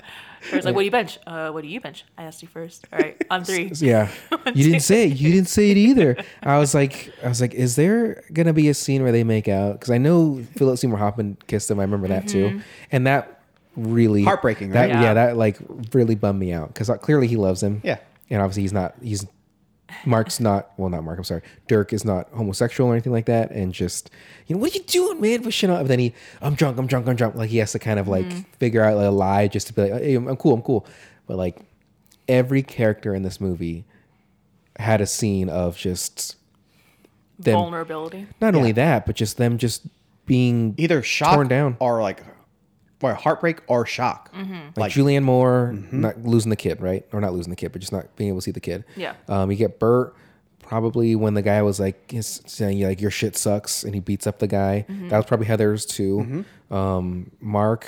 [0.52, 1.20] it's like, what do you bench?
[1.28, 2.06] Uh, what do you bench?
[2.18, 2.88] I asked you first.
[2.92, 3.72] All right, on three.
[3.76, 4.10] Yeah,
[4.54, 5.18] you didn't say it.
[5.18, 6.18] You didn't say it either.
[6.44, 9.48] I was like, I was like, is there gonna be a scene where they make
[9.48, 9.74] out?
[9.74, 11.80] Because I know Philip Seymour Hoffman kissed him.
[11.80, 13.42] I remember that too, and that
[13.76, 15.02] really Heartbreaking, That yeah.
[15.02, 15.14] Yeah.
[15.14, 15.58] that like
[15.94, 17.82] really bummed me out because clearly he loves him.
[17.84, 18.00] Yeah.
[18.30, 18.96] and obviously he's not.
[19.02, 19.26] He's
[20.06, 21.18] Mark's not well, not Mark.
[21.18, 21.42] I'm sorry.
[21.68, 24.10] Dirk is not homosexual or anything like that, and just
[24.48, 25.42] you know what are you doing, man?
[25.42, 25.88] But shit, up.
[25.88, 27.36] Then he, I'm drunk, I'm drunk, I'm drunk.
[27.36, 28.40] Like he has to kind of like mm-hmm.
[28.58, 30.86] figure out like, a lie just to be like, hey, I'm, I'm cool, I'm cool.
[31.28, 31.60] But like
[32.28, 33.86] every character in this movie
[34.78, 36.38] had a scene of just
[37.38, 38.28] them Vulnerability.
[38.40, 39.84] not only that, but just them just
[40.26, 41.78] being Either shock torn down.
[41.80, 42.24] or like
[43.02, 44.30] or heartbreak or shock.
[44.34, 47.06] like, Like Julianne Moore not losing the kid, right?
[47.14, 48.84] Or not losing the kid, but just not being able to see the kid.
[48.96, 49.14] Yeah.
[49.28, 50.16] Um, you get Burt
[50.62, 54.28] probably when the guy was like his, saying like your shit sucks and he beats
[54.28, 54.86] up the guy.
[55.10, 56.46] That was probably Heather's too.
[56.70, 57.88] Um, Mark,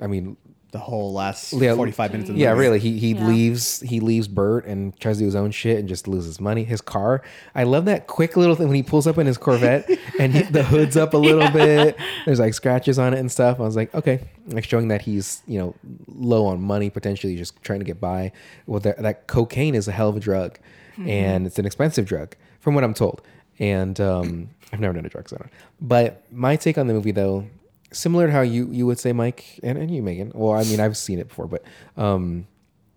[0.00, 0.36] I mean,
[0.72, 2.60] the whole last Yeah, 45 minutes of the yeah, movie.
[2.60, 2.78] really.
[2.80, 3.26] He he Yeah.
[3.28, 6.64] leaves he leaves Burt and tries to do his own shit and just loses money.
[6.64, 7.22] His car.
[7.54, 10.42] I love that quick little thing when he pulls up in his Corvette and he,
[10.44, 11.96] the hood's up a little bit.
[12.24, 13.60] There's like scratches on it and stuff.
[13.60, 15.74] I was like, okay, like showing that he's you know
[16.08, 18.32] low on money potentially, just trying to get by.
[18.66, 20.58] Well, that, that cocaine is a hell of a drug,
[20.98, 23.20] and it's an expensive drug from what I'm told.
[23.58, 25.52] And um, I've never done a drug, so I don't.
[25.82, 27.46] But my take on the movie though
[27.92, 30.32] similar to how you you would say Mike and, and you Megan.
[30.34, 31.62] Well, I mean I've seen it before, but
[31.96, 32.46] um,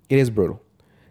[0.10, 0.62] it is brutal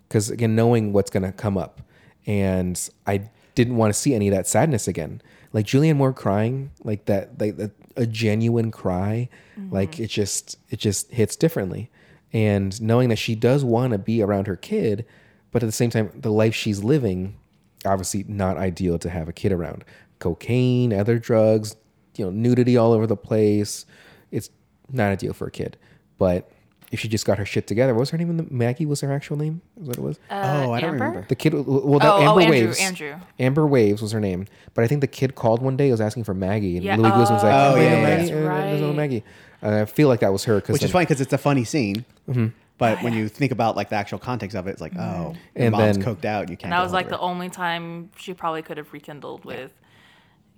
[0.08, 1.80] because again knowing what's gonna come up,
[2.26, 5.22] and I didn't want to see any of that sadness again.
[5.52, 9.28] Like Julianne Moore crying, like that, like that, a genuine cry,
[9.70, 11.90] like it just it just hits differently.
[12.32, 15.06] And knowing that she does want to be around her kid,
[15.52, 17.36] but at the same time, the life she's living,
[17.84, 19.84] obviously not ideal to have a kid around.
[20.18, 21.76] Cocaine, other drugs,
[22.16, 23.87] you know, nudity all over the place.
[24.31, 24.50] It's
[24.90, 25.77] not ideal for a kid.
[26.18, 26.50] But
[26.92, 28.31] if she just got her shit together, what was her name?
[28.31, 29.61] In the, Maggie was her actual name.
[29.81, 30.18] Is what it was?
[30.31, 31.24] Oh, I don't remember.
[31.29, 32.81] The kid, well, that Oh, oh, Amber Andrew, Waves.
[32.81, 33.14] Andrew.
[33.40, 35.90] Amber Waves was her name, but I think the kid called one day.
[35.90, 36.96] Was asking for Maggie, and Yeah.
[36.96, 38.35] Louis Guzman was like, Oh, "Oh, yeah, yeah, yeah, Maggie, that's uh,
[38.68, 38.96] there's no right.
[38.96, 39.24] Maggie."
[39.62, 41.64] Uh, I feel like that was her because Which is funny because it's a funny
[41.64, 42.05] scene.
[42.31, 42.48] Hmm.
[42.77, 45.66] But when you think about like the actual context of it, it's like, oh, your
[45.66, 46.50] And mom's then- coked out.
[46.50, 46.64] You can't.
[46.64, 49.72] And that was like of the only time she probably could have rekindled with.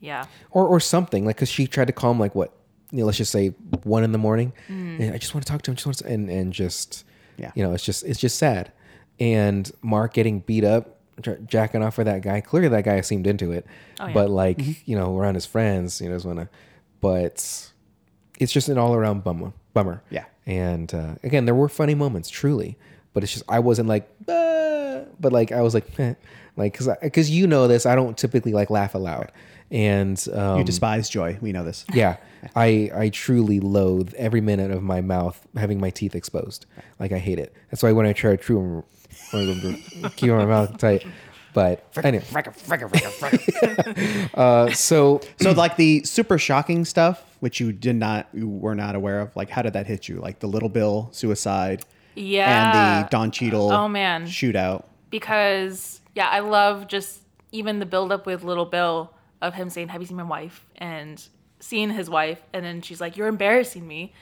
[0.00, 0.26] Yeah.
[0.50, 2.52] or or something like because she tried to call him like what
[2.92, 3.48] you know let's just say
[3.82, 6.06] one in the morning and i just want to talk to him just want to
[6.06, 7.04] and and just
[7.38, 7.50] Yeah.
[7.56, 8.70] you know it's just it's just sad
[9.18, 13.26] and mark getting beat up j- jacking off for that guy clearly that guy seemed
[13.26, 13.66] into it
[13.98, 14.12] Oh, yeah.
[14.14, 16.48] but like you know around his friends you know just want to
[17.00, 17.72] but
[18.38, 20.24] it's just an all-around bummer bummer Yeah.
[20.46, 22.76] and uh, again there were funny moments truly
[23.14, 26.14] but it's just i wasn't like "Ah," but like i was like eh.
[26.56, 29.32] like because because you know this i don't typically like laugh aloud
[29.70, 31.38] and um, You despise joy.
[31.40, 31.85] We know this.
[31.92, 32.16] yeah,
[32.57, 36.66] I I truly loathe every minute of my mouth having my teeth exposed.
[37.00, 37.55] Like I hate it.
[37.70, 38.85] That's why when I try to chew,
[39.33, 39.83] them,
[40.16, 41.05] keep my mouth tight.
[41.52, 42.24] But anyway,
[44.35, 48.94] uh, so So like the super shocking stuff, which you did not, you were not
[48.94, 49.35] aware of.
[49.37, 50.16] Like, how did that hit you?
[50.16, 51.83] Like the Little Bill suicide
[52.14, 53.00] Yeah.
[53.02, 54.26] and the Don Cheadle Oh, man.
[54.26, 54.85] shootout.
[55.11, 57.20] because yeah, I love just
[57.52, 60.64] even the build up with Little Bill of him saying, "Have you seen my wife?"
[60.77, 61.22] and
[61.61, 64.12] seeing his wife, and then she's like, "You're embarrassing me,"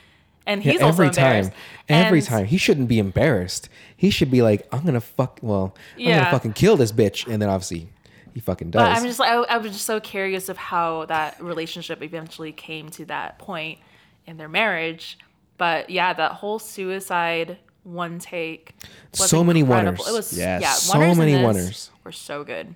[0.47, 1.51] and he's yeah, every time,
[1.89, 3.69] every And- time, he shouldn't be embarrassed.
[3.97, 5.39] He should be like, I'm gonna fuck.
[5.43, 6.19] Well, I'm Yeah.
[6.19, 7.89] gonna fucking kill this bitch, and then obviously
[8.35, 8.81] he fucking does.
[8.83, 12.53] But I'm just like I, I was just so curious of how that relationship eventually
[12.53, 13.79] came to that point
[14.27, 15.19] in their marriage.
[15.57, 18.75] But yeah, that whole suicide one take.
[19.19, 20.05] Was So many incredible.
[20.05, 20.09] oneers.
[20.09, 20.63] It was Yes.
[20.63, 21.91] yeah, So many this oneers.
[22.03, 22.75] were so good.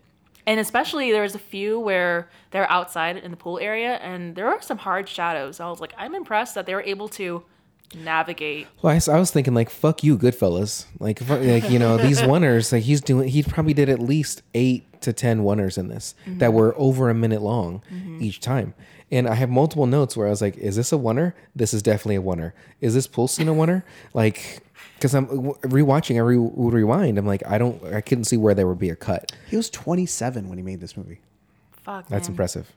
[0.48, 4.48] And especially there was a few where they're outside in the pool area and there
[4.48, 5.60] are some hard shadows.
[5.60, 7.44] I was like, I'm impressed that they were able to
[7.94, 8.66] navigate.
[8.80, 10.86] Well, I was thinking like, fuck you, Goodfellas.
[10.98, 14.86] Like, like you know, these oneers, like he's doing, he probably did at least eight
[15.02, 16.56] to ten oneers in this that mm-hmm.
[16.56, 18.22] were over a minute long mm-hmm.
[18.22, 18.72] each time.
[19.10, 21.34] And I have multiple notes where I was like, is this a oneer?
[21.54, 22.52] This is definitely a oneer.
[22.80, 23.82] Is this pool scene a oneer?
[24.14, 24.62] Like,
[24.98, 27.18] because I'm rewatching, I re- would rewind.
[27.18, 29.30] I'm like, I don't, I couldn't see where there would be a cut.
[29.48, 31.20] He was 27 when he made this movie.
[31.70, 32.08] Fuck.
[32.08, 32.32] That's man.
[32.34, 32.72] impressive.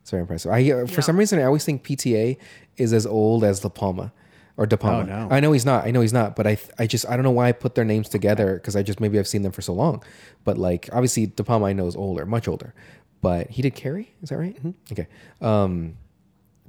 [0.00, 0.50] It's very impressive.
[0.52, 1.00] I uh, for Yeah.
[1.00, 2.38] some reason I always think PTA
[2.76, 4.12] is as old as La Palma
[4.56, 5.00] or De Palma.
[5.12, 5.28] Oh, no.
[5.34, 5.84] I know he's not.
[5.86, 6.34] I know he's not.
[6.36, 8.82] But I I just I don't know why I put their names together because I
[8.82, 10.02] just maybe I've seen them for so long.
[10.44, 12.72] But like obviously De Palma I know is older, much older.
[13.20, 14.12] But he did Carrie.
[14.22, 14.56] Is that right?
[14.92, 15.08] Okay.
[15.40, 15.96] Um,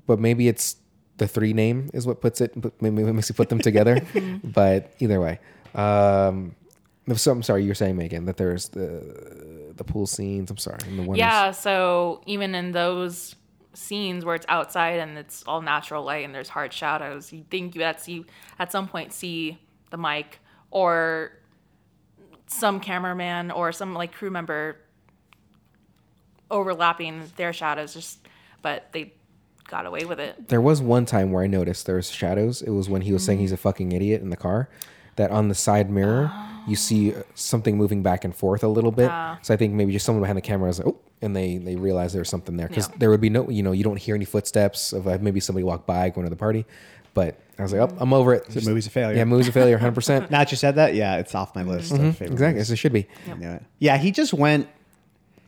[0.08, 0.78] but maybe it's
[1.18, 2.56] the three name is what puts it.
[2.82, 4.02] Makes you put them together.
[4.44, 5.40] but either way.
[5.76, 6.56] Um,
[7.14, 7.64] so I'm sorry.
[7.64, 10.52] You're saying Megan that there's the the pool scenes.
[10.52, 10.80] I'm sorry.
[11.14, 13.36] Yeah, so even in those
[13.74, 17.76] scenes where it's outside and it's all natural light and there's hard shadows, you think
[17.76, 18.26] you at see
[18.60, 19.60] at some point see
[19.92, 20.40] the mic
[20.72, 21.32] or
[22.48, 24.78] some cameraman or some like crew member
[26.50, 28.20] overlapping their shadows just
[28.62, 29.14] but they
[29.70, 30.48] got away with it.
[30.48, 32.62] There was one time where I noticed there was shadows.
[32.62, 34.70] It was when he was saying he's a fucking idiot in the car.
[35.18, 36.32] that on the side mirror
[36.68, 39.10] you see something moving back and forth a little bit.
[39.12, 39.40] Ah.
[39.42, 41.76] so I think maybe just someone behind the camera was like, oh, and they they
[41.76, 42.96] realize there's something there because Yeah.
[43.00, 45.64] there would be no, you know, you don't hear any footsteps of uh, maybe somebody
[45.64, 46.66] walked by going to the party.
[47.16, 48.46] But I was like, oh, I'm over it.
[48.46, 49.18] The movie's a failure.
[49.18, 49.96] Yeah, movie's a failure, 100.
[49.96, 51.92] percent Now that you said that, yeah, it's off my list.
[51.92, 52.24] of favorite Mm-hmm.
[52.34, 52.62] Exactly, movies.
[52.62, 53.08] as it should be.
[53.28, 53.64] I knew it.
[53.80, 54.68] Yeah, he just went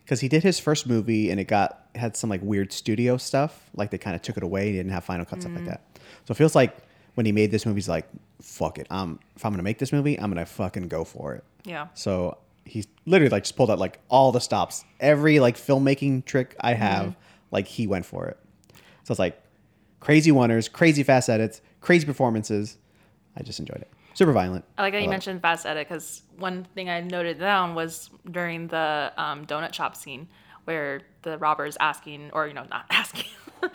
[0.09, 3.69] because he did his first movie and it got had some like weird studio stuff.
[3.75, 4.71] Like they kind of took it away.
[4.71, 5.83] He didn't have final cut stuff like that.
[6.25, 6.75] So it feels like
[7.13, 8.09] when he made this movie, he's like,
[8.41, 8.87] "Fuck it.
[8.89, 11.89] Um, if I'm gonna make this movie, I'm gonna fucking go for it." Yeah.
[11.93, 16.55] So he literally like just pulled out like all the stops, every like filmmaking trick
[16.59, 17.15] I have.
[17.51, 18.37] Like he went for it.
[19.03, 19.39] So it's like
[19.99, 22.79] crazy wonders, crazy fast edits, crazy performances.
[23.37, 23.91] I just enjoyed it.
[24.19, 24.65] Super violent.
[24.77, 25.15] I like that you love it.
[25.15, 29.95] mentioned fast edit because one thing I noted down was during the um, donut shop
[29.95, 30.27] scene
[30.65, 33.23] where the robber's asking, or you know, not asking.
[33.61, 33.69] Hey,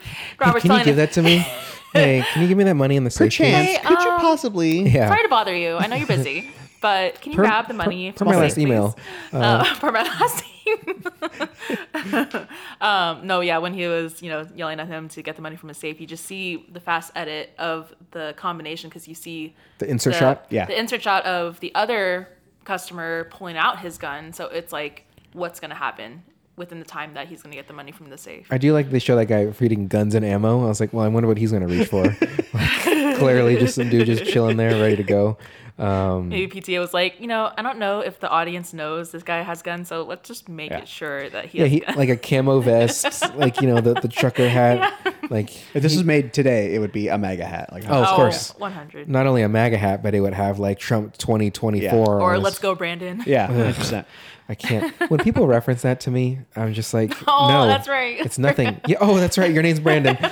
[0.59, 1.37] can you give him, that to me?
[1.93, 3.31] hey, can you give me that money in the safe?
[3.31, 3.77] Perchance, please?
[3.77, 4.87] Hey, could you um, possibly?
[4.87, 5.07] Yeah.
[5.07, 5.77] Sorry to bother you.
[5.77, 8.93] I know you're busy, but can you Per- grab the money per- my last email.
[9.31, 9.41] please?
[9.41, 12.47] Uh, per my last email.
[12.81, 15.55] um, no, yeah, when he was, you know, yelling at him to get the money
[15.55, 19.55] from his safe, you just see the fast edit of the combination because you see
[19.79, 20.45] The insert shot?
[20.49, 20.65] Yeah.
[20.65, 22.29] the insert shot of the other
[22.63, 24.33] customer pulling out his gun.
[24.33, 26.23] So it's like, what's going to happen
[26.55, 28.47] within the time that he's going to get the money from the safe?
[28.49, 30.63] I do like they show that guy reading guns and ammo.
[30.63, 32.03] I was like, well, I wonder what he's gonna reach for.
[32.53, 35.37] like, clearly, just some dude just chilling there, ready to go.
[35.77, 39.23] Um, Maybe PTA was like, you know, I don't know if the audience knows this
[39.23, 40.77] guy has guns, so let's just make Yeah.
[40.79, 41.97] it sure that he yeah, has he guns.
[41.97, 44.93] like a camo vest, like you know the the trucker hat.
[45.29, 47.73] Like, If this was made today, it would be a MAGA hat.
[47.73, 48.51] Like, Oh, of course.
[48.57, 49.09] 100.
[49.09, 52.21] not only a MAGA hat, but it would have like Trump twenty twenty four.
[52.21, 53.21] Or let's go, Brandon.
[53.25, 54.05] yeah, 100%.
[54.47, 54.93] I can't.
[55.09, 58.17] When people reference that to me, I'm just like, Oh, no, that's right.
[58.23, 58.79] It's nothing.
[58.87, 58.97] Yeah.
[59.01, 59.51] Oh, that's right.
[59.51, 60.17] Your name's Brandon.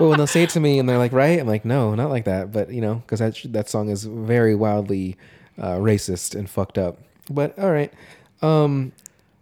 [0.00, 2.10] but when they'll say it to me and they're like, right, I'm like, no, not
[2.10, 2.50] like that.
[2.50, 5.16] But you know, because that that song is very wildly
[5.58, 6.98] uh, racist and fucked up.
[7.30, 7.92] But all right,
[8.42, 8.90] um,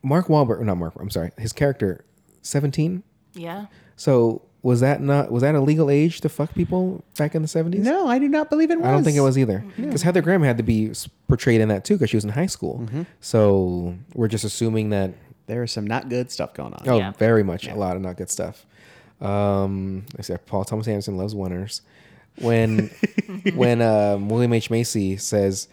[0.03, 0.95] Mark Wahlberg, not Mark.
[1.01, 2.05] I'm sorry, his character,
[2.43, 3.03] 17.
[3.35, 3.67] Yeah.
[3.97, 7.49] So was that not was that a legal age to fuck people back in the
[7.49, 7.77] 70s?
[7.79, 8.87] No, I do not believe it was.
[8.87, 9.65] I don't think it was either.
[9.77, 10.93] Because Heather Graham had to be
[11.29, 12.81] portrayed in that too because she was in high school.
[12.83, 13.03] Mm-hmm.
[13.21, 15.15] So we're just assuming that
[15.47, 16.83] There is some not good stuff going on.
[16.87, 17.13] Oh, Yeah.
[17.13, 17.69] very much.
[17.69, 18.67] A lot of not good stuff.
[19.21, 21.83] Um, I said Paul Thomas Anderson loves winners.
[22.41, 22.91] When
[23.55, 25.69] when um, William H Macy says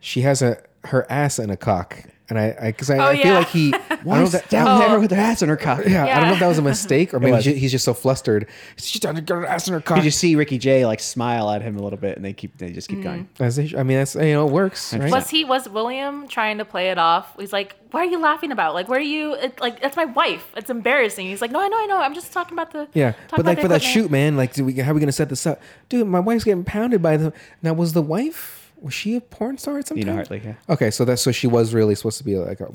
[0.00, 3.26] she has a her ass in a cock, and I because I, Oh, I feel
[3.26, 3.38] yeah.
[3.38, 4.78] like he I don't know Why if that, down Oh.
[4.88, 5.82] there with her ass in her cock?
[5.86, 8.46] yeah, I don't know if that was a mistake or maybe he's just so flustered.
[8.76, 9.96] She's trying to get her ass in her cock.
[9.96, 12.56] Did you see Ricky Jay like smile at him a little bit, and they keep
[12.58, 13.28] they just keep going.
[13.38, 13.44] Mm.
[13.44, 15.10] As they I mean, that's you know it works, right?
[15.10, 17.34] Was he was William trying to play it off?
[17.38, 18.74] He's like, "What are you laughing about?
[18.74, 19.34] Like, where are you?
[19.34, 20.44] It, like, that's my wife.
[20.56, 21.98] It's embarrassing." He's like, "No, I know, I know.
[22.00, 24.64] I'm just talking about the Yeah, but like the for that shoot, man, like, do
[24.64, 26.06] we, how are we gonna set this up, dude?
[26.06, 27.32] My wife's getting pounded by the.
[27.62, 28.65] Now, was the wife?
[28.80, 30.16] Was she a porn star at some Nina time?
[30.16, 30.54] Hartley, yeah.
[30.68, 32.66] Okay, so that's so she was really supposed to be like a,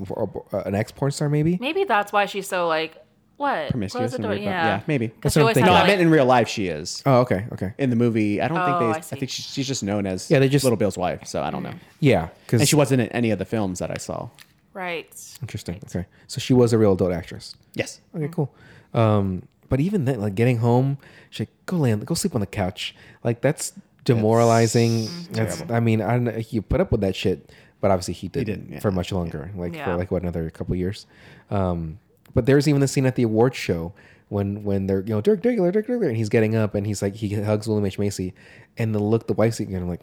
[0.54, 1.58] a- an ex porn star, maybe.
[1.62, 2.98] Maybe that's why she's so like
[3.38, 3.70] what?
[3.72, 4.02] Promiscuous.
[4.02, 4.34] Close the and door.
[4.36, 5.08] Yeah, yeah, maybe.
[5.08, 5.72] Because That's what I'm thinking.
[5.72, 7.02] No, had I meant in real life she is.
[7.08, 8.98] Oh, okay, okay, In the movie, I don't Oh, think they.
[8.98, 9.16] I, see.
[9.16, 11.26] think she's, she's just known as Yeah, they just- Little Bill's wife.
[11.26, 11.74] So I don't know.
[12.00, 14.30] yeah, because And she wasn't in any of the films that I saw.
[14.74, 15.08] right.
[15.42, 15.80] interesting.
[15.86, 17.56] Okay, so she was a real adult actress.
[17.74, 18.00] Yes.
[18.16, 18.54] Okay, cool.
[18.94, 20.98] Um, but even then, like getting home,
[21.32, 22.94] she like, go land, go sleep on the couch.
[23.24, 25.08] Like that's demoralizing.
[25.32, 26.42] That's, I mean, I don't know.
[26.50, 28.80] You put up with that shit, but obviously he didn't, didn't, yeah.
[28.80, 29.52] for much longer.
[29.56, 29.86] Like Yeah.
[29.86, 31.06] for like what another couple years.
[31.50, 32.00] Um,
[32.34, 33.94] but there's even the scene at the awards show
[34.30, 37.02] when when they're you know Dirk Diggler, Dirk Diggler, and he's getting up and he's
[37.02, 38.34] like he hugs William H Macy,
[38.78, 40.02] and the look the wife's and I'm like.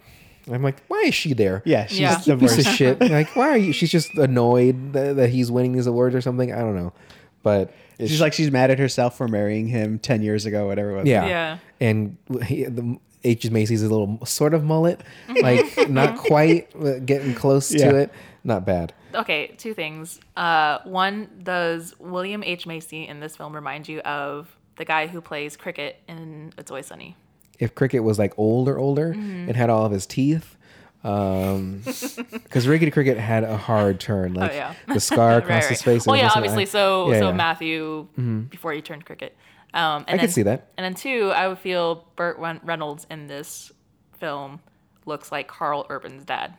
[0.51, 1.61] I'm like, why is she there?
[1.67, 2.17] Yeah, she's Yeah.
[2.25, 2.99] the piece of shit.
[3.11, 3.71] Like, why are you?
[3.75, 6.51] She's just annoyed that, that he's winning these awards or something.
[6.55, 6.95] I don't know,
[7.43, 10.93] but it's- She's like she's mad at herself for marrying him ten years ago, whatever
[10.93, 11.07] it was.
[11.07, 11.59] yeah, Yeah.
[11.83, 15.01] And he, the H Macy's a little sort of mullet,
[15.43, 17.91] like not quite but getting close Yeah.
[17.91, 18.13] to it.
[18.45, 18.93] Not bad.
[19.15, 20.21] Okay, two things.
[20.37, 25.21] Uh, one, does William H Macy in this film remind you of the guy who
[25.21, 27.17] plays Cricket in It's Always Sunny?
[27.59, 29.49] If Cricket was like older, older, Mm-hmm.
[29.49, 30.57] and had all of his teeth.
[31.05, 35.71] Um, because Rickety Cricket had a hard turn, like oh yeah, the scar across Right,
[35.71, 36.05] his face.
[36.05, 36.51] and Well, yeah, everything.
[36.51, 36.63] obviously.
[36.63, 37.33] I- So, yeah, so yeah.
[37.35, 38.07] Matthew
[38.51, 39.37] before he turned Cricket.
[39.75, 40.69] Um, and I could then- see that.
[40.77, 43.71] And then two, I would feel Burt Reynolds in this
[44.19, 44.61] film
[45.07, 46.55] looks like Karl Urban's dad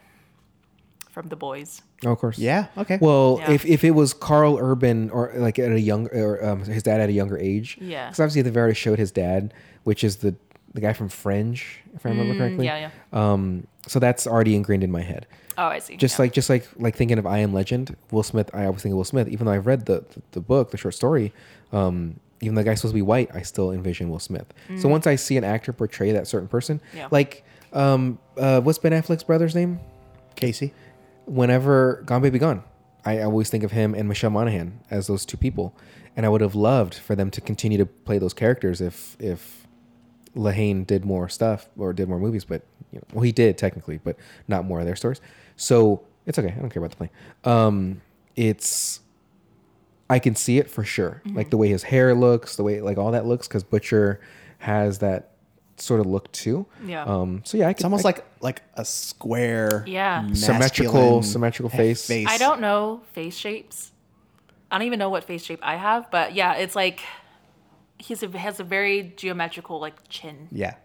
[1.09, 1.81] from The Boys.
[2.05, 2.37] Oh, of course.
[2.37, 2.67] Yeah.
[2.77, 2.97] Okay.
[3.01, 3.51] Well, Yeah.
[3.51, 7.01] if, if it was Carl Urban or like at a young or um, his dad
[7.01, 8.07] at a younger age, Yeah.
[8.07, 10.35] because obviously they've already showed his dad, which is the
[10.75, 12.67] the guy from Fringe, if I remember correctly.
[12.67, 15.25] Mm, yeah, Um, so that's already ingrained in my head.
[15.57, 15.97] Oh, I see.
[15.97, 16.23] Just yeah.
[16.25, 18.51] like just like like thinking of I Am Legend, Will Smith.
[18.53, 20.93] I always think of Will Smith, even though I've read the the book, the short
[20.93, 21.33] story.
[21.73, 24.45] Um, even though the guy's supposed to be white, I still envision Will Smith.
[24.77, 26.97] So once I see an actor portray that certain person, Mm.
[26.97, 27.07] Yeah.
[27.11, 29.79] like Um, uh, what's Ben Affleck's brother's name?
[30.35, 30.73] Casey.
[31.25, 32.63] Whenever Gone Baby Gone,
[33.05, 35.75] I always think of him and Michelle Monaghan as those two people,
[36.17, 39.67] and I would have loved for them to continue to play those characters if if
[40.35, 43.99] Lehane did more stuff or did more movies, but you know, well, he did technically,
[44.03, 44.15] but
[44.47, 45.21] not more of their stories.
[45.55, 46.53] So it's okay.
[46.55, 47.11] I don't care about the play.
[47.43, 48.01] Um,
[48.35, 49.01] it's
[50.09, 52.97] I can see it for sure, like the way his hair looks, the way like
[52.97, 54.19] all that looks, because Butcher
[54.59, 55.31] has that
[55.77, 56.65] sort of look too.
[56.85, 57.03] Yeah.
[57.03, 57.41] Um.
[57.45, 60.31] So yeah, I can, It's almost I- like like a square, Yeah.
[60.33, 62.09] Symmetrical- symmetrical face.
[62.09, 63.91] I don't know face shapes.
[64.71, 67.01] I don't even know what face shape I have, but yeah, it's like
[67.97, 70.47] he's a, has a very geometrical like chin.
[70.51, 70.75] Yeah.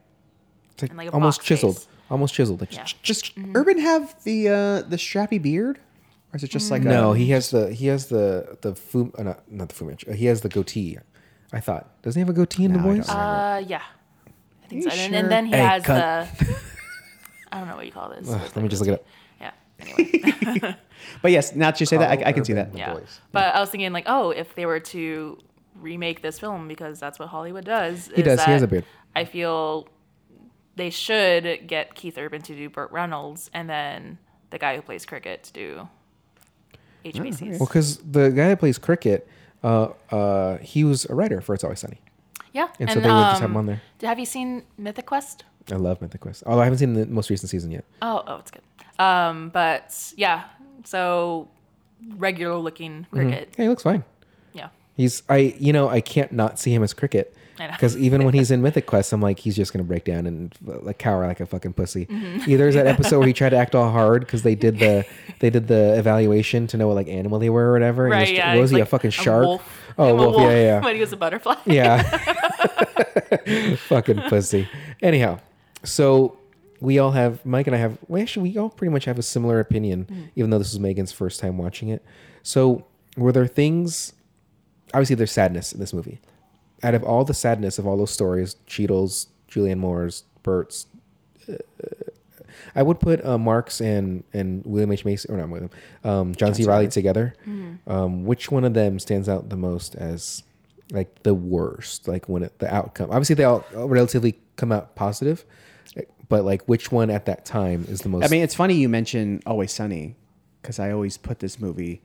[0.72, 1.87] It's like like almost chiseled, face.
[2.10, 2.60] almost chiseled.
[2.60, 2.84] Like, Yeah.
[3.02, 5.78] Just Urban have the uh the strappy beard,
[6.35, 9.12] or is it just like No, a, he has the he has the the fu
[9.16, 10.11] uh, not not the Fu Manchu.
[10.11, 10.99] Uh, He has the goatee.
[11.53, 13.09] I thought doesn't he have a goatee in the No, I boys?
[13.09, 13.83] Uh, yeah,
[14.64, 14.90] I think so.
[14.90, 15.14] And, sure?
[15.20, 16.37] and then he Hey, has cunt.
[16.37, 16.57] the
[17.53, 18.29] I don't know what you call this.
[18.29, 19.07] Ugh, let me just look it up.
[19.40, 19.53] Yeah.
[19.81, 20.77] Anyway.
[21.23, 22.75] But yes, now that you say that, I, I can see that.
[22.77, 22.94] Yeah.
[22.94, 23.20] boys.
[23.31, 25.38] But I was thinking like, oh, if they were to
[25.77, 28.11] remake this film because that's what Hollywood does.
[28.14, 28.85] He does, he has a beard.
[29.14, 29.87] I feel
[30.77, 34.18] they should get Keith Urban to do Burt Reynolds and then
[34.51, 35.88] the guy who plays cricket to do
[37.05, 37.59] HBCs.
[37.59, 39.29] Well, because the guy that plays cricket,
[39.62, 42.01] uh, uh, he was a writer for It's Always Sunny,
[42.53, 42.69] yeah.
[42.79, 43.83] and, so they would just have him um, on there.
[44.03, 45.45] Have you seen Mythic Quest?
[45.71, 46.43] I love Mythic Quest.
[46.47, 47.85] Although I haven't seen the most recent season yet.
[48.03, 48.62] Oh, oh, it's good.
[48.99, 50.45] Um, but yeah,
[50.85, 51.49] so
[52.17, 53.55] regular looking cricket.
[53.57, 54.05] Yeah, he looks fine.
[54.53, 54.69] Yeah.
[54.97, 57.43] He's I you know I can't not see him as cricket I know.
[57.57, 60.55] Because even when he's in Mythic Quest, I'm like he's just gonna break down and
[60.69, 62.07] uh, like cower like a fucking pussy.
[62.07, 62.51] Mm-hmm.
[62.51, 65.05] Either there's that episode where he tried to act all hard because they did the
[65.40, 68.05] they did the evaluation to know what like animal they were or whatever.
[68.05, 68.55] Right, was, yeah.
[68.57, 69.45] was he a like fucking shark?
[69.47, 69.81] wolf.
[69.97, 70.81] Oh, I'm a wolf, yeah, yeah.
[70.85, 71.55] When he was a butterfly.
[71.67, 72.03] Yeah.
[73.88, 74.69] Fucking pussy.
[75.03, 75.38] Anyhow,
[75.83, 76.37] so
[76.81, 79.23] we all have Mike and I have well actually we all pretty much have a
[79.23, 80.29] similar opinion, Mm.
[80.37, 82.05] even though this was Megan's first time watching it.
[82.43, 82.85] So
[83.17, 84.12] were there things
[84.93, 86.21] obviously there's sadness in this movie.
[86.85, 90.87] Out of all the sadness of all those stories, Cheadle's, Julianne Moore's, Burt's,
[91.49, 91.55] uh,
[92.75, 95.70] I would put uh, Marks and and William H Macy or not William,
[96.03, 96.64] um, John, C.
[96.64, 97.35] Reilly together.
[97.87, 100.42] Um, which one of them stands out the most as
[100.90, 102.09] like the worst?
[102.09, 103.11] Like when it, the outcome.
[103.11, 105.44] Obviously, they all relatively come out positive,
[106.29, 108.25] but like which one at that time is the most?
[108.25, 110.16] I mean, it's funny you mention Always Sunny
[110.61, 112.03] because I always put this movie.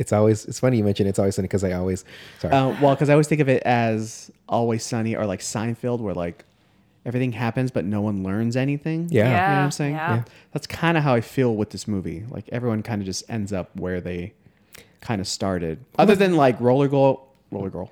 [0.00, 2.04] It's always it's funny you mention it's always sunny because I always
[2.40, 2.54] sorry.
[2.54, 6.14] Uh, well, because I always think of it as Always Sunny or like Seinfeld, where
[6.14, 6.44] like
[7.06, 9.08] everything happens but no one learns anything.
[9.10, 9.24] Yeah.
[9.24, 9.94] You know what I'm saying?
[9.94, 10.14] yeah.
[10.16, 10.24] Yeah.
[10.52, 12.24] That's kind of how I feel with this movie.
[12.30, 14.32] Like everyone kind of just ends up where they
[15.00, 15.78] kind of started.
[15.98, 17.90] Other than like Roller Girl, Roller Girl,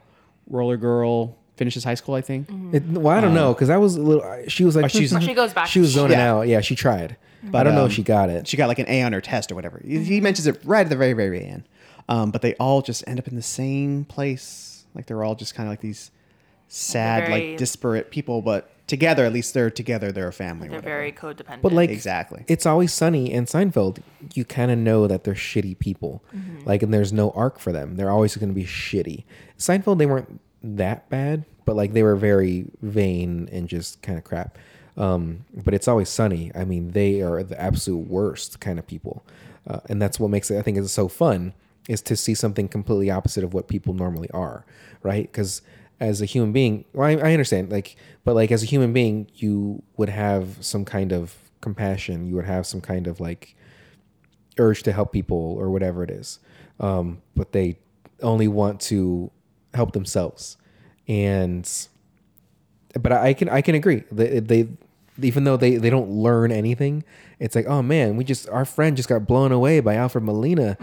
[0.49, 2.49] Roller Girl finishes high school, I think.
[2.73, 4.25] It, well, I don't know because I was a little.
[4.49, 5.69] She was like, she's- she goes back.
[5.69, 6.33] she was zoning Yeah.
[6.33, 6.49] out.
[6.49, 8.47] Yeah, she tried, but I don't know um, if she got it.
[8.47, 9.81] She got like an A on her test or whatever.
[9.85, 11.65] He- He mentions it right at the very, very end.
[12.09, 14.87] Um, but they all just end up in the same place.
[14.95, 16.11] Like they're all just kind of like these
[16.69, 20.11] sad, very- like disparate people, but together, at least they're together.
[20.13, 20.69] They're a family.
[20.69, 20.95] They're whatever.
[20.97, 21.63] very codependent.
[21.63, 22.45] But like Exactly.
[22.49, 24.01] it's always sunny in Seinfeld.
[24.35, 26.23] You kind of know that they're shitty people,
[26.65, 27.97] like, and there's no arc for them.
[27.97, 29.25] They're always going to be shitty.
[29.59, 34.25] Seinfeld, they weren't that bad, but like they were very vain and just kind of
[34.25, 34.57] crap.
[34.97, 36.51] Um, but it's always sunny.
[36.55, 39.25] I mean, they are the absolute worst kind of people,
[39.69, 40.59] uh, and that's what makes it.
[40.59, 41.53] I think is so fun
[41.89, 44.65] is to see something completely opposite of what people normally are,
[45.03, 45.31] right?
[45.31, 45.63] Because
[45.99, 49.27] as a human being, well, I, I understand, like, but like as a human being,
[49.35, 52.27] you would have some kind of compassion.
[52.27, 53.57] You would have some kind of like
[54.59, 56.39] urge to help people or whatever it is.
[56.79, 57.79] Um, but they
[58.23, 59.31] only want to
[59.75, 60.57] help themselves.
[61.09, 61.69] And,
[63.01, 64.05] but I can, I can agree.
[64.13, 64.69] They, they,
[65.21, 67.03] even though they, they don't learn anything,
[67.41, 70.77] it's like, oh man, we just, our friend just got blown away by Alfred Molina.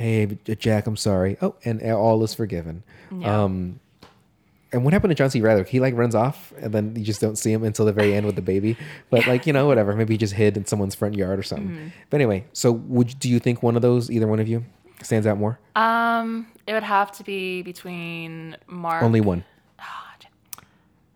[0.00, 1.36] Hey, Jack, I'm sorry.
[1.42, 2.84] Oh, and all is forgiven.
[3.12, 3.44] Yeah.
[3.44, 3.80] Um,
[4.72, 5.42] and what happened to John C.
[5.42, 5.64] Reilly?
[5.64, 8.24] He like runs off, and then you just don't see him until the very end
[8.24, 8.78] with the baby.
[9.10, 9.94] But like you know, whatever.
[9.94, 11.68] Maybe he just hid in someone's front yard or something.
[11.68, 11.88] Mm-hmm.
[12.08, 14.64] But anyway, so would do you think one of those, either one of you,
[15.02, 15.58] stands out more?
[15.76, 19.02] um, it would have to be between Mark.
[19.02, 19.44] Only one.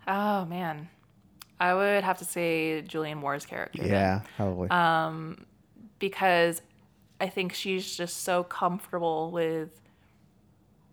[0.07, 0.91] Oh man,
[1.59, 3.83] I would have to say Julianne Moore's character.
[3.83, 4.69] yeah, probably.
[5.99, 6.61] because
[7.21, 9.71] I think she's just so comfortable with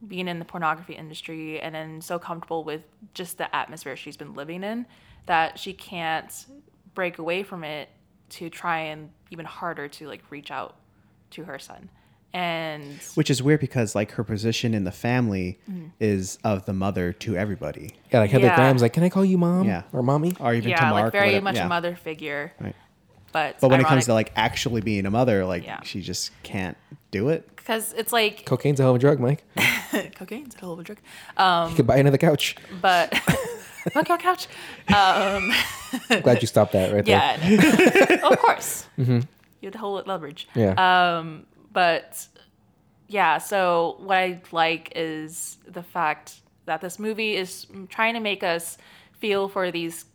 [0.07, 2.81] being in the pornography industry and then so comfortable with
[3.13, 4.85] just the atmosphere she's been living in
[5.27, 6.45] that she can't
[6.95, 7.89] break away from it
[8.29, 10.75] to try and even harder to like reach out
[11.31, 11.89] to her son.
[12.33, 12.83] and
[13.15, 15.87] Which is weird because like her position in the family Mm-hmm.
[15.99, 17.91] is of the mother to everybody.
[18.11, 18.55] Yeah, like Heather Yeah.
[18.55, 19.67] Graham's like, can I call you mom?
[19.67, 19.83] Yeah.
[19.93, 20.35] Or mommy?
[20.39, 21.03] Or even to yeah, Mark.
[21.05, 21.65] like very whatever- much yeah.
[21.65, 22.53] a mother figure.
[22.59, 22.75] Right.
[23.31, 25.81] But But when it comes to like actually being a mother, like Yeah.
[25.83, 26.77] she just can't
[27.11, 27.47] do it.
[27.55, 29.43] because it's like Cocaine's a hell of a drug, Mike.
[30.15, 30.97] cocaine's a hell of a drug.
[31.37, 32.55] Um, You could buy another couch.
[32.81, 33.15] but
[33.93, 34.47] fuck your couch.
[34.89, 35.51] Um,
[36.09, 37.37] I'm glad you stopped that right there.
[37.41, 38.85] yeah, of course.
[38.97, 39.21] You
[39.63, 40.47] had the whole leverage.
[40.55, 40.73] Yeah.
[41.19, 42.27] Um, but
[43.07, 48.43] yeah, so what I like is the fact that this movie is trying to make
[48.43, 48.77] us
[49.19, 50.05] feel for these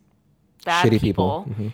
[0.65, 1.65] bad Shitty people, people.
[1.67, 1.73] Mhm.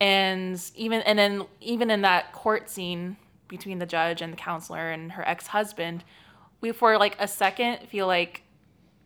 [0.00, 3.16] And even and then even in that court scene
[3.48, 6.04] between the judge and the counselor and her ex-husband,
[6.60, 8.42] we for like a second feel like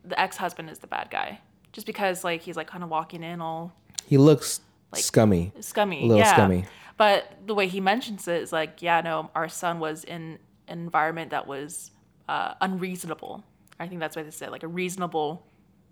[0.05, 1.40] the ex-husband is the bad guy,
[1.72, 3.72] just because like he's like kind of walking in all
[4.07, 4.61] He looks
[4.92, 5.53] Like- scummy.
[5.61, 6.05] scummy.
[6.05, 6.32] A little yeah.
[6.34, 6.64] scummy.
[6.97, 10.38] But the way he mentions it is like, yeah, no, our son was in
[10.68, 11.90] an environment that was
[12.28, 13.42] uh, unreasonable.
[13.80, 15.45] I think that's what they said, like a reasonable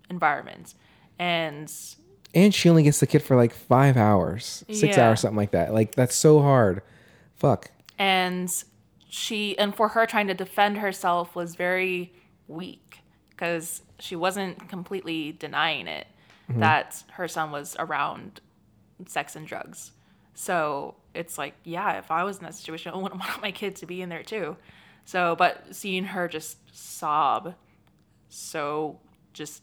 [0.09, 0.74] environment.
[1.18, 1.72] And
[2.35, 5.09] And she only gets the kid for like five hours, six Yeah.
[5.09, 5.72] hours, something like that.
[5.74, 6.83] Like that's so hard.
[7.37, 7.70] Fuck.
[7.99, 8.53] and
[9.09, 12.12] she and for her trying to defend herself was very
[12.49, 16.07] weak because she wasn't completely denying it
[16.51, 16.61] Mm-hmm.
[16.61, 18.41] that her son was around
[19.07, 19.93] sex and drugs.
[20.35, 23.76] So it's like, yeah, if I was in that situation, I wouldn't want my kid
[23.76, 24.57] to be in there too.
[25.05, 27.55] So, but seeing her just sob,
[28.28, 28.99] so
[29.33, 29.62] just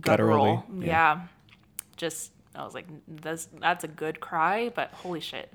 [0.00, 1.14] guttural, Gutturally, yeah.
[1.16, 1.20] yeah.
[2.02, 5.52] Just I was like, that's that's a good cry, but holy shit.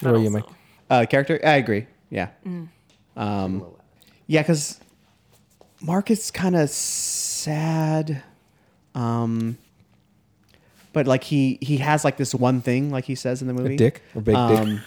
[0.00, 0.56] Where are you, also- Mike?
[0.90, 1.86] Uh, character, I agree.
[2.10, 2.28] Yeah.
[2.46, 2.68] Mm.
[3.16, 3.64] Um,
[4.26, 4.78] yeah, because
[5.80, 8.22] Mark is kind of sad.
[8.94, 9.56] Um,
[10.92, 13.76] but like he he has like this one thing, like he says in the movie,
[13.76, 14.02] dick?
[14.14, 14.80] A big dick?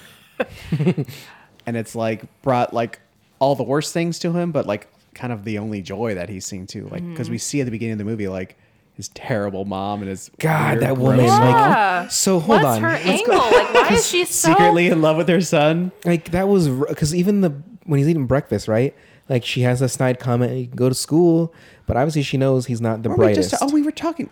[0.95, 1.07] dick.
[1.65, 2.99] and it's like brought like
[3.39, 6.45] all the worst things to him, but like kind of the only joy that he's
[6.45, 6.87] seen too.
[6.89, 7.41] Like because we Mm-hmm.
[7.41, 8.55] see at the beginning of the movie like
[8.99, 11.19] his terrible mom and his God, that woman.
[11.19, 11.99] gross- Yeah.
[12.01, 12.81] Like, so hold What's on.
[12.83, 13.35] her angle?
[13.35, 15.91] Like, why is she so secretly in love with her son.
[16.05, 17.49] like that was because even the
[17.85, 18.93] when he's eating breakfast, right?
[19.29, 20.57] Like she has a snide comment.
[20.57, 21.53] You can go to school,
[21.85, 23.51] but obviously she knows he's not the Weren't we brightest.
[23.51, 24.29] just- oh, we were talking.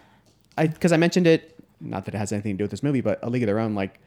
[0.57, 1.53] I because I mentioned it.
[1.79, 3.59] Not that it has anything to do with this movie, but A League of Their
[3.59, 3.73] Own.
[3.75, 3.99] Like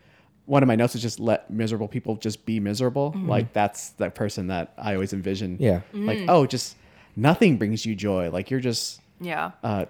[0.47, 3.15] one of my notes is just let miserable people just be miserable.
[3.17, 5.57] Like that's the person that I always envision.
[5.61, 5.81] Yeah.
[5.95, 6.77] Like oh, just
[7.17, 8.31] nothing brings you joy.
[8.31, 9.53] Like you're just Yeah.
[9.63, 9.85] uh,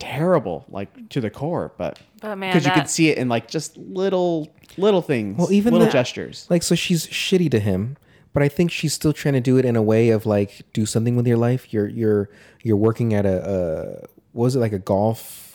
[0.00, 1.72] terrible, like to the core.
[1.78, 5.38] But But man, because you that- could see it in like just little little things.
[5.38, 6.46] Well, even little the- gestures.
[6.50, 7.96] Like so she's shitty to him,
[8.32, 10.84] but I think she's still trying to do it in a way of like do
[10.86, 11.72] something with your life.
[11.72, 12.28] You're you're
[12.62, 13.36] you're working at a
[14.02, 15.46] uh what was it like a golf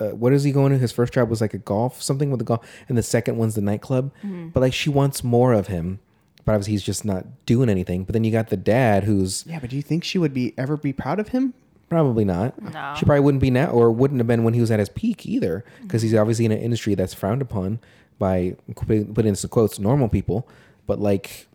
[0.00, 0.78] uh, what is he going to?
[0.78, 3.54] His first job was like a golf something with the golf, and the second one's
[3.56, 4.10] the nightclub.
[4.54, 5.98] But like she wants more of him,
[6.46, 8.04] but obviously he's just not doing anything.
[8.04, 10.54] But then you got the dad who's Yeah, but do you think she would be
[10.56, 11.52] ever be proud of him?
[11.92, 12.60] Probably not.
[12.60, 12.94] No.
[12.96, 15.26] She probably wouldn't be now, or wouldn't have been when he was at his peak
[15.26, 17.80] either, because he's obviously in an industry that's frowned upon
[18.18, 20.48] by put in some quotes normal people.
[20.86, 21.48] But like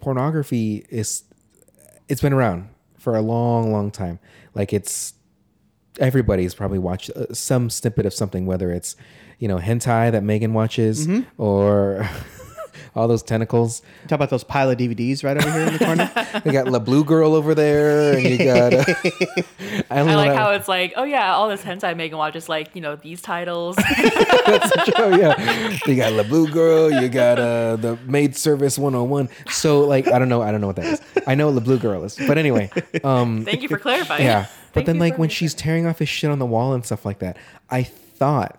[0.00, 1.24] pornography is,
[2.08, 4.18] it's been around for a long, long time.
[4.54, 5.12] Like it's
[6.00, 8.96] everybody's probably watched uh, some snippet of something, whether it's
[9.38, 12.08] you know hentai that Megan watches or
[12.94, 13.80] all those tentacles.
[14.02, 16.10] Talk about those pile of DVDs right over here in the corner.
[16.44, 18.72] We got La Blue Girl over there, and you got.
[18.74, 18.84] Uh,
[19.90, 22.74] I, I like that- how it's like, oh yeah, all this hentai Megan watches, like
[22.74, 23.76] you know these titles.
[24.46, 25.76] That's oh yeah.
[25.86, 29.28] You got La Blue Girl, you got uh the Maid Service 101.
[29.50, 31.00] So like I don't know, I don't know what that is.
[31.26, 32.16] I know what La Blue Girl is.
[32.16, 32.70] But anyway,
[33.04, 34.24] um Thank you for clarifying.
[34.24, 34.46] yeah.
[34.72, 37.04] But Thank then like when she's tearing off his shit on the wall and stuff
[37.04, 37.36] like that,
[37.70, 38.58] I thought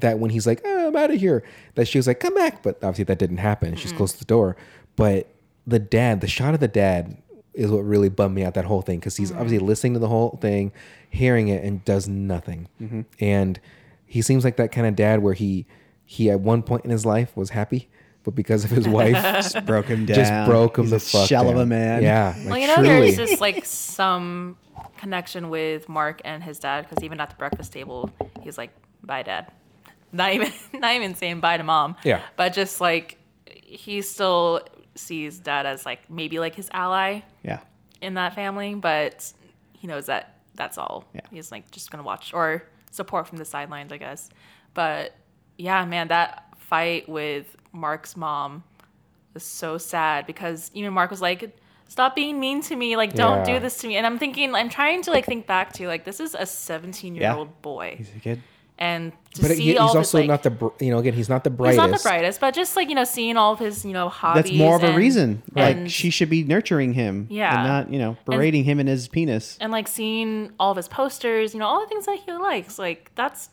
[0.00, 1.44] that when he's like, oh, I'm out of here,
[1.74, 2.62] that she was like, come back.
[2.62, 3.76] But obviously that didn't happen.
[3.76, 3.98] She's mm-hmm.
[3.98, 4.56] closed the door.
[4.96, 5.28] But
[5.66, 7.16] the dad, the shot of the dad
[7.54, 9.40] is what really bummed me out that whole thing because he's mm-hmm.
[9.40, 10.72] obviously listening to the whole thing,
[11.10, 12.68] hearing it, and does nothing.
[12.80, 13.02] Mm-hmm.
[13.20, 13.60] And
[14.06, 15.66] he seems like that kind of dad where he
[16.04, 17.88] he at one point in his life was happy,
[18.24, 20.14] but because of his wife, just broke him down.
[20.14, 22.02] just broke him He's the fuck shell of a man.
[22.02, 23.10] Yeah, like Well, you know, truly.
[23.10, 24.56] there's just like some
[24.96, 28.70] connection with Mark and his dad because even at the breakfast table, he's like,
[29.02, 29.52] "Bye, dad."
[30.12, 31.96] Not even, not even saying bye to mom.
[32.04, 32.20] Yeah.
[32.36, 34.60] But just like he still
[34.94, 37.60] sees dad as like maybe like his ally Yeah.
[38.00, 39.32] in that family, but
[39.72, 41.04] he knows that that's all.
[41.14, 41.20] Yeah.
[41.30, 44.28] He's like just gonna watch or support from the sidelines, I guess.
[44.74, 45.14] But
[45.56, 48.64] yeah, man, that fight with Mark's mom
[49.34, 51.56] was so sad because even Mark was like,
[51.86, 52.96] "Stop being mean to me!
[52.96, 53.54] Like, don't Yeah.
[53.54, 56.04] do this to me." And I'm thinking, I'm trying to like think back to like
[56.04, 58.42] this is a 17 year old boy, He's a kid.
[58.78, 60.90] And to But see he, he's all of his, also like, not the br- you
[60.90, 61.80] know again he's not the brightest.
[61.82, 64.08] he's not the brightest, but just like you know, seeing all of his you know
[64.08, 64.44] hobbies.
[64.44, 65.42] That's more of a and- reason.
[65.54, 67.26] Like and- she should be nurturing him.
[67.30, 67.54] Yeah.
[67.54, 69.58] And not, you know, berating him and his penis.
[69.60, 72.78] and like seeing all of his posters, you know, all the things that he likes.
[72.78, 73.50] Like that's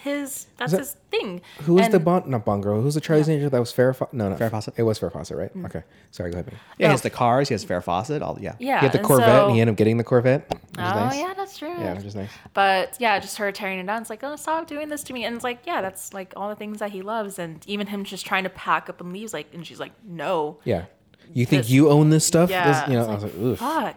[0.00, 1.40] his that's that- his thing.
[1.64, 2.26] Who was the And- Bond?
[2.26, 2.80] Not Bond girl.
[2.80, 3.48] Who's the Charlie's Angel?
[3.50, 3.94] That was Farrah.
[3.96, 4.74] Fa- no, no, Farrah Fawcett.
[4.76, 5.40] It was Farrah Fawcett, Mm.
[5.40, 5.64] right?
[5.66, 6.30] Okay, sorry.
[6.30, 6.46] Go ahead.
[6.52, 6.60] man.
[6.78, 7.48] Yeah, he has the cars.
[7.48, 8.22] He has Farrah Fawcett.
[8.22, 8.54] All yeah.
[8.58, 10.46] Yeah, He had the Corvette, so- and he ended up getting the Corvette.
[10.78, 11.16] Oh nice.
[11.18, 11.68] yeah, that's true.
[11.68, 12.30] Yeah, which is nice.
[12.54, 14.00] But yeah, just her tearing it down.
[14.00, 15.24] It's like, oh, stop doing this to me.
[15.24, 17.38] And it's like, yeah, that's like all the things that he loves.
[17.38, 19.32] And even him just trying to pack up and leave.
[19.32, 20.58] Like, and she's like, no.
[20.64, 20.84] Yeah.
[21.32, 22.50] You think This- you own this stuff?
[22.50, 22.82] Yeah.
[22.82, 23.58] This- you know, it's I was like, like, oof.
[23.58, 23.96] Fuck.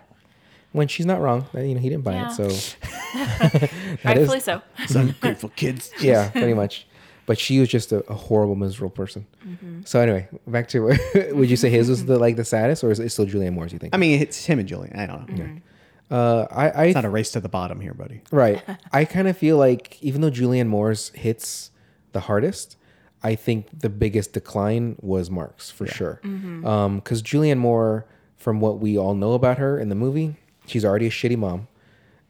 [0.71, 2.29] When she's not wrong, you know, he didn't buy Yeah.
[2.31, 2.47] it, so
[4.05, 4.61] Rightfully so.
[4.87, 5.91] Some grateful kids.
[6.01, 6.85] yeah, pretty much.
[7.25, 9.27] But she was just a, a horrible, miserable person.
[9.47, 9.81] Mm-hmm.
[9.85, 10.95] So anyway, back to
[11.33, 13.71] would you say his was the like the saddest, or is it still Julianne Moore's?
[13.71, 13.93] You think?
[13.93, 14.97] I mean, it's him and Julian.
[14.99, 16.15] I don't know.
[16.15, 18.21] uh, I, I It's not a race to the bottom here, buddy.
[18.31, 18.63] Right.
[18.91, 21.69] I kind of feel like even though Julianne Moore's hits
[22.13, 22.77] the hardest,
[23.21, 26.19] I think the biggest decline was Mark's for sure.
[26.23, 28.05] Because Julianne Moore,
[28.37, 30.37] from what we all know about her in the movie,
[30.69, 31.67] she's already a shitty mom,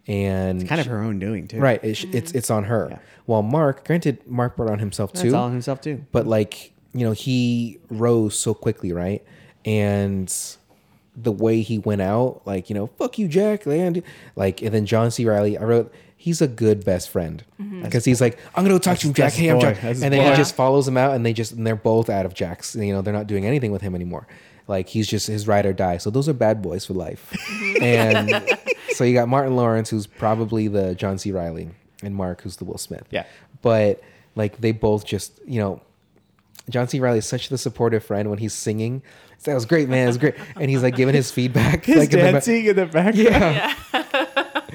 [0.08, 1.60] and Kind of her own doing too.
[1.60, 1.80] right.
[1.84, 2.88] It's, it's it's on her.
[2.92, 3.00] Yeah.
[3.26, 6.04] While Mark, granted, Mark brought on himself That's too, all on himself too.
[6.12, 9.24] but like you know he rose so quickly right
[9.66, 10.34] and
[11.16, 14.02] the way he went out like you know fuck you jack land
[14.36, 17.84] like and then john c reilly i wrote he's a good best friend mm-hmm.
[17.84, 20.14] because he's like i'm gonna go talk to him jack hey i'm jack That's and
[20.14, 20.32] then boy.
[20.32, 22.94] he just follows him out and they just and they're both out of jack's you
[22.94, 24.28] know they're not doing anything with him anymore
[24.70, 27.84] like he's just his ride or die so those are bad boys for life mm-hmm.
[27.84, 28.58] and
[28.92, 31.70] so you got martin lawrence who's probably the john c reilly
[32.04, 33.26] and mark who's the will smith Yeah.
[33.62, 34.02] but
[34.36, 35.82] like they both just you know
[36.70, 37.00] John C.
[37.00, 39.02] Reilly is such the supportive friend when he's singing.
[39.34, 40.04] It's like, That was great, man.
[40.04, 41.84] It was great, and he's like giving his feedback.
[41.86, 43.16] His like in the ba- dancing in the background.
[43.18, 44.19] yeah, But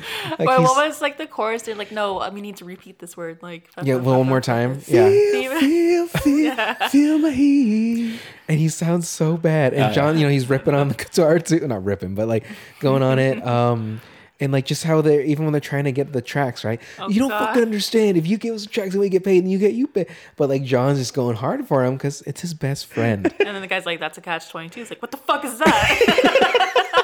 [0.38, 1.62] Like what was like the chorus?
[1.62, 3.38] They're like, no, uh, we need to repeat this word.
[3.42, 3.96] Like, yeah.
[3.96, 4.80] One more time.
[4.86, 8.18] Yeah, Feel, feel, feel, feel my heat.
[8.48, 9.74] and he sounds so bad.
[9.74, 11.66] And John, you know, he's ripping on the guitar too.
[11.66, 12.44] Not ripping, but like
[12.80, 13.44] going on it.
[13.46, 14.00] Um,
[14.40, 16.80] and like just how they're even when they're trying to get the tracks right.
[17.08, 17.46] you don't God.
[17.46, 18.16] fucking understand.
[18.16, 20.06] If you give us tracks and we get paid, and you get you pay.
[20.36, 23.32] But like John's just going hard for him because it's his best friend.
[23.38, 24.80] And then the guy's like, that's a catch 22.
[24.80, 27.00] he's like, what the fuck is that?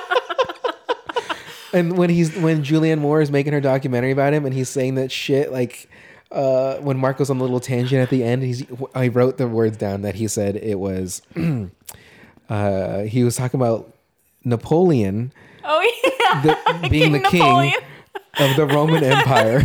[1.72, 4.96] And when he's when Julianne Moore is making her documentary about him, and he's saying
[4.96, 5.88] that shit, like
[6.32, 8.64] uh, when Mark goes on the little tangent at the end, he's
[8.94, 11.22] I wrote the words down that he said it was.
[12.48, 13.92] uh, he was talking about
[14.44, 15.32] Napoleon
[15.64, 16.42] oh, yeah.
[16.42, 17.74] the, being King the king
[18.38, 19.64] of the Roman Empire,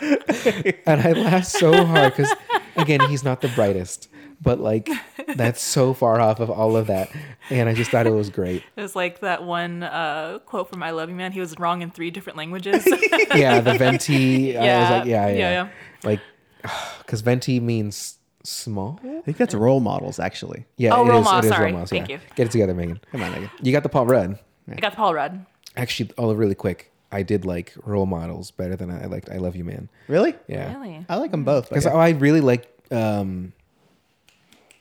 [0.86, 2.32] and I laughed so hard because
[2.76, 4.08] again, he's not the brightest,
[4.40, 4.88] but like
[5.36, 7.10] that's so far off of all of that,
[7.50, 8.62] and I just thought it was great.
[8.76, 11.32] It was like that one uh, quote from I Love You Man.
[11.32, 12.84] He was wrong in three different languages.
[13.34, 14.56] yeah, the venti.
[14.56, 15.68] I was Yeah, like, yeah, yeah, yeah, yeah.
[16.04, 16.20] like
[16.98, 18.98] because venti means small.
[19.04, 20.66] I think that's role models, actually.
[20.76, 21.64] Yeah, Oh, it role is- model, it is sorry.
[21.66, 22.16] role models, Thank yeah.
[22.16, 22.20] you.
[22.36, 23.00] Get it together, Megan.
[23.12, 23.50] Come on, Megan.
[23.62, 24.38] You got the Paul Rudd.
[24.70, 25.46] I got the Paul Rudd.
[25.76, 26.91] Actually, all really quick.
[27.12, 29.28] I did like role models better than I, I liked.
[29.28, 29.88] I love you, man.
[30.08, 30.34] Really?
[30.48, 31.04] Yeah, Really?
[31.08, 31.68] I like them both.
[31.68, 31.92] because yeah.
[31.92, 33.52] I really like um,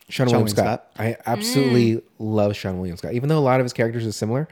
[0.10, 0.88] Seann, William William Scott.
[0.94, 1.06] Scott.
[1.06, 3.14] I absolutely love Seann William Scott.
[3.14, 4.48] Even though a lot of his characters are similar,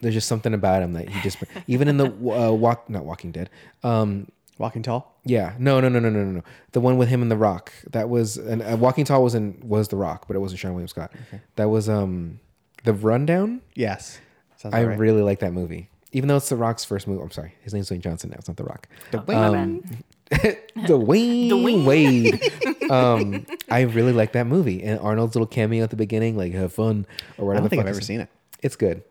[0.00, 3.32] there's just something about him that he just even in the uh, walk not Walking
[3.32, 3.50] Dead.
[3.82, 5.12] Um, Walking Tall.
[5.24, 6.42] Yeah, no, no, no, no, no, no, no.
[6.72, 7.72] The one with him and The Rock.
[7.90, 10.70] That was and uh, Walking Tall was in was The Rock, but it wasn't Seann
[10.70, 11.12] William Scott.
[11.56, 12.38] That was um
[12.84, 13.62] the Rundown.
[13.74, 14.20] Yes.
[14.56, 14.98] Sounds I about right.
[14.98, 17.22] really like that movie, even though it's The Rock's first movie.
[17.22, 18.36] I'm sorry, his name's Dwayne Johnson now.
[18.38, 18.88] It's not The Rock.
[19.10, 19.78] The my Um,
[20.30, 20.58] bad.
[20.76, 21.84] Dwayne, Dwayne.
[21.84, 22.90] Wade.
[22.90, 26.72] um, I really like that movie and Arnold's little cameo at the beginning, like have
[26.72, 27.06] fun
[27.38, 27.62] or I whatever.
[27.64, 28.28] don't think I've fuck ever seen it.
[28.62, 29.02] It's good.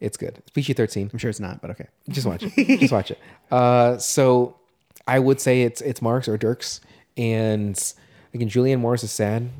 [0.00, 0.38] It's good.
[0.38, 1.10] It's PG thirteen.
[1.12, 1.86] I'm sure it's not, but okay.
[2.08, 2.80] Just watch it.
[2.80, 3.18] Just watch it.
[3.50, 4.56] Uh, so
[5.06, 6.80] I would say it's it's Mark's or Dirk's,
[7.16, 7.78] and
[8.34, 9.50] again, Julianne Moore's is sad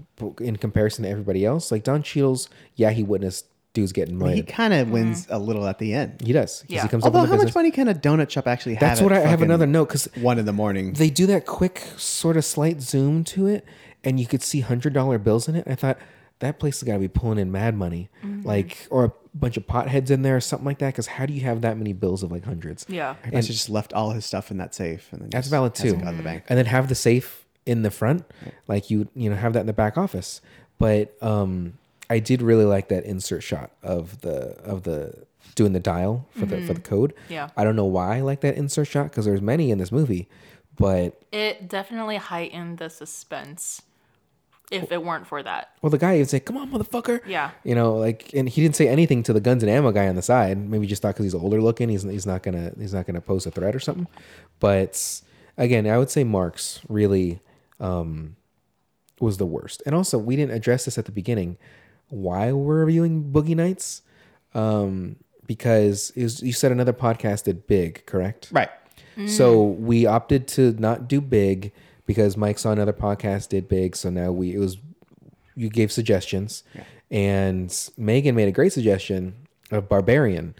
[0.40, 1.70] in comparison to everybody else.
[1.70, 4.36] Like Don Cheadle's, yeah, he witnessed dudes getting money.
[4.36, 6.20] He kind of wins a little at the end.
[6.22, 6.60] He does.
[6.60, 6.82] 'cause Yeah.
[6.82, 7.54] He comes up Although, in the how much business.
[7.54, 8.80] money can a donut shop actually have?
[8.80, 10.92] That's at what I have fucking another note because One in the morning.
[10.92, 13.64] they do that quick sort of slight zoom to it,
[14.04, 15.64] and you could see hundred dollar bills in it.
[15.66, 15.98] I thought
[16.40, 18.10] that place has got to be pulling in mad money,
[18.42, 20.88] like or a bunch of potheads in there or something like that.
[20.88, 22.84] Because how do you have that many bills of like hundreds?
[22.88, 23.14] Yeah.
[23.24, 25.50] I guess he just left all his stuff in that safe, and then That's just
[25.50, 25.84] valid too.
[25.84, 26.44] hasn't gone to the bank.
[26.48, 28.24] And then have the safe in the front,
[28.68, 30.40] like you you know have that in the back office.
[30.78, 31.74] But um,
[32.12, 34.36] I did really like that insert shot of the
[34.72, 37.14] of the doing the dial for the for the code.
[37.28, 37.48] Yeah.
[37.56, 40.28] I don't know why I like that insert shot because there's many in this movie,
[40.76, 43.82] but It definitely heightened the suspense
[44.70, 45.70] if it weren't for that.
[45.82, 47.50] well the guy would say, "Come on, motherfucker!" Yeah.
[47.64, 50.16] You know, like, and he didn't say anything to the guns and ammo guy on
[50.16, 50.56] the side.
[50.58, 53.46] Maybe just thought because he's older looking, he's he's not gonna he's not gonna pose
[53.46, 54.06] a threat or something.
[54.60, 55.20] But
[55.58, 57.40] again, I would say Marks really
[57.80, 58.36] um,
[59.20, 59.82] was the worst.
[59.86, 61.56] And also, we didn't address this at the beginning.
[62.12, 64.02] Why we're reviewing Boogie Nights?
[64.54, 68.48] Um, because it was, you said another podcast did Big, correct?
[68.52, 68.68] Right.
[69.26, 71.72] So we opted to not do Big
[72.06, 73.96] because Mike saw another podcast did Big.
[73.96, 74.76] So now we it was
[75.54, 76.64] you gave suggestions,
[77.10, 79.34] and Megan made a great suggestion
[79.70, 80.54] of Barbarian.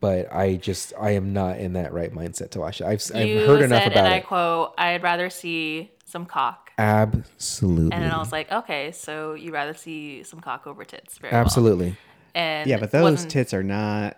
[0.00, 2.84] But I just I am not in that right mindset to watch it.
[2.84, 4.26] I've, I've you heard enough about and I it.
[4.26, 7.92] quote, "I'd rather see some cock." Absolutely.
[7.92, 11.18] And then I was like, okay, so you rather see some cock over tits?
[11.18, 11.40] Very well.
[11.40, 11.96] Absolutely.
[12.34, 14.16] And Yeah, but those tits are not.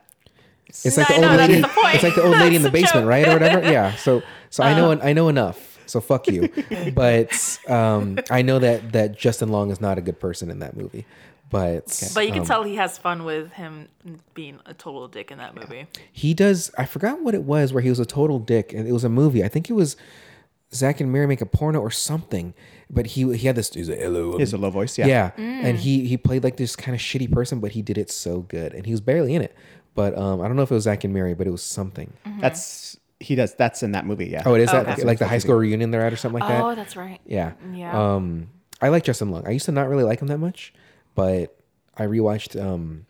[0.68, 1.61] It's like No, the old know, lady.
[1.61, 1.95] the point.
[1.95, 3.09] It's like the old lady in the basement, joke.
[3.09, 3.61] right, or whatever.
[3.70, 3.95] Yeah.
[3.97, 5.78] So, so I know, I know enough.
[5.87, 6.49] So fuck you.
[6.95, 10.76] But um, I know that that Justin Long is not a good person in that
[10.76, 11.07] movie.
[11.49, 13.89] But But you can um, tell he has fun with him
[14.34, 15.87] being a total dick in that movie.
[16.12, 16.72] he does.
[16.76, 19.09] I forgot what it was where he was a total dick, and it was a
[19.09, 19.45] movie.
[19.45, 19.97] I think it was
[20.74, 22.54] Zack and Miri make a porno or something.
[22.90, 23.72] But he he had this.
[23.72, 24.32] He's like, hello.
[24.32, 24.96] He has a low voice.
[24.98, 25.06] Yeah.
[25.06, 25.64] Yeah, Mm.
[25.64, 28.40] and he he played like this kind of shitty person, but he did it so
[28.42, 29.54] good, and he was barely in it.
[29.94, 32.12] But um, I don't know if it was Zack and Miri, but it was something.
[32.40, 33.54] That's he does.
[33.54, 34.26] That's in that movie.
[34.26, 34.42] Yeah.
[34.44, 35.02] Oh, it is that Okay.
[35.04, 36.62] like the high school reunion they're at or something like that.
[36.62, 37.18] Oh, that's right.
[37.26, 37.52] Yeah.
[37.72, 38.14] Yeah.
[38.14, 38.48] Um,
[38.80, 39.46] I like Justin Long.
[39.46, 40.74] I used to not really like him that much,
[41.14, 41.56] but
[41.96, 43.06] I rewatched um,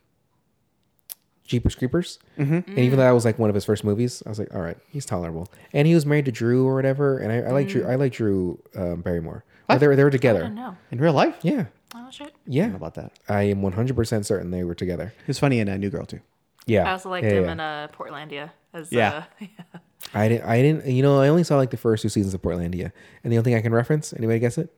[1.47, 2.55] Jeepers Creepers, mm-hmm.
[2.69, 4.61] and even though that was like one of his first movies, I was like, all
[4.61, 5.49] right, he's tolerable.
[5.73, 7.87] And he was married to Drew or whatever, and I, I like Drew.
[7.87, 9.45] I like Drew um, Barrymore.
[9.69, 10.49] Or They were they were I don't together.
[10.49, 10.77] know.
[10.91, 11.37] In real life.
[11.43, 11.67] Yeah.
[11.95, 12.29] Oh shit.
[12.29, 12.63] I Yeah.
[12.65, 13.13] don't know about that.
[13.29, 15.13] I am one hundred percent certain they were together.
[15.19, 16.21] He was funny in a New Girl too.
[16.67, 16.87] Yeah.
[16.89, 17.53] I also liked Yeah, him yeah.
[17.53, 19.25] in uh, Portlandia as Yeah.
[19.41, 19.47] uh,
[20.15, 20.45] I didn't.
[20.49, 20.87] I didn't.
[20.87, 22.93] You know, I only saw like the first two seasons of Portlandia,
[23.25, 24.13] and the only thing I can reference.
[24.13, 24.73] Anybody guess it?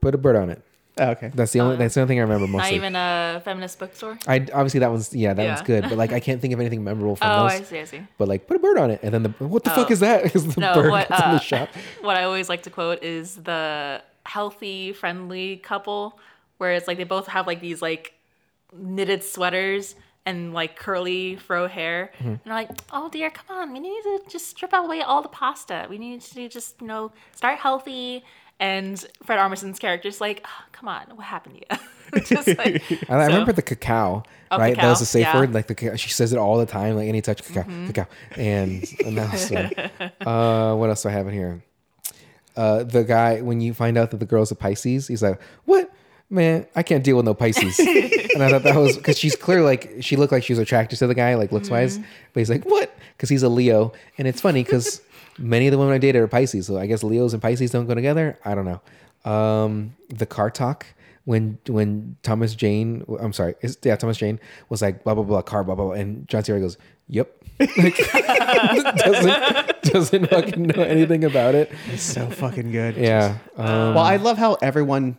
[0.00, 0.62] Put a bird on it.
[0.98, 1.30] Oh, okay.
[1.34, 1.76] That's the only.
[1.76, 2.76] That's the only thing I remember not mostly.
[2.76, 4.18] even a feminist bookstore.
[4.26, 6.82] I obviously that one's yeah that one's good, but like I can't think of anything
[6.84, 7.52] memorable from Oh, those.
[7.52, 8.00] I see, I see.
[8.16, 9.92] But like put a bird on it, and then the what the fuck Oh.
[9.92, 10.22] is that?
[10.24, 11.68] Because the No, bird what gets in uh, the shop.
[12.00, 16.18] what I always like to quote is the healthy, friendly couple,
[16.58, 18.14] where it's like they both have like these like
[18.72, 19.94] knitted sweaters
[20.24, 22.28] and like curly fro hair, Mm-hmm.
[22.28, 25.28] and they're like, "Oh dear, come on, we need to just strip away all the
[25.28, 25.86] pasta.
[25.90, 28.24] We need to just you know start healthy."
[28.58, 32.82] And Fred Armisen's character is like, oh, "Come on, what happened to you?" just like,
[33.10, 34.76] I, I remember the cacao, Oh, right?
[34.76, 35.30] That was cacao, the safe yeah.
[35.32, 35.38] Mm-hmm.
[35.40, 35.54] word.
[35.54, 36.96] Like the cacao, she says it all the time.
[36.96, 39.52] Like any touch cacao, cacao, and, and that was
[40.26, 41.62] uh, what else do I have in here?
[42.56, 45.92] Uh, the guy when you find out that the girl's a Pisces, he's like, "What,
[46.30, 46.66] man?
[46.74, 49.96] I can't deal with no Pisces." and I thought that was because she's clear, like
[50.00, 51.98] she looked like she was attracted to the guy, like looks wise.
[51.98, 52.08] Mm-hmm.
[52.32, 55.02] But he's like, "What?" Because he's a Leo, and it's funny because
[55.38, 57.86] many of the women I dated are Pisces, so I guess Leos and Pisces don't
[57.86, 58.38] go together.
[58.44, 59.30] I don't know.
[59.30, 60.86] Um, the car talk
[61.24, 65.42] when when Thomas Jane, I'm sorry, it's, yeah, Thomas Jane was like blah blah blah
[65.42, 66.78] car blah blah, blah and John Cena goes,
[67.08, 67.96] "Yep." Like,
[68.96, 71.72] doesn't doesn't fucking know anything about it.
[71.90, 72.96] It's so fucking good.
[72.96, 73.38] Yeah.
[73.56, 75.16] Um, Well, I love how everyone,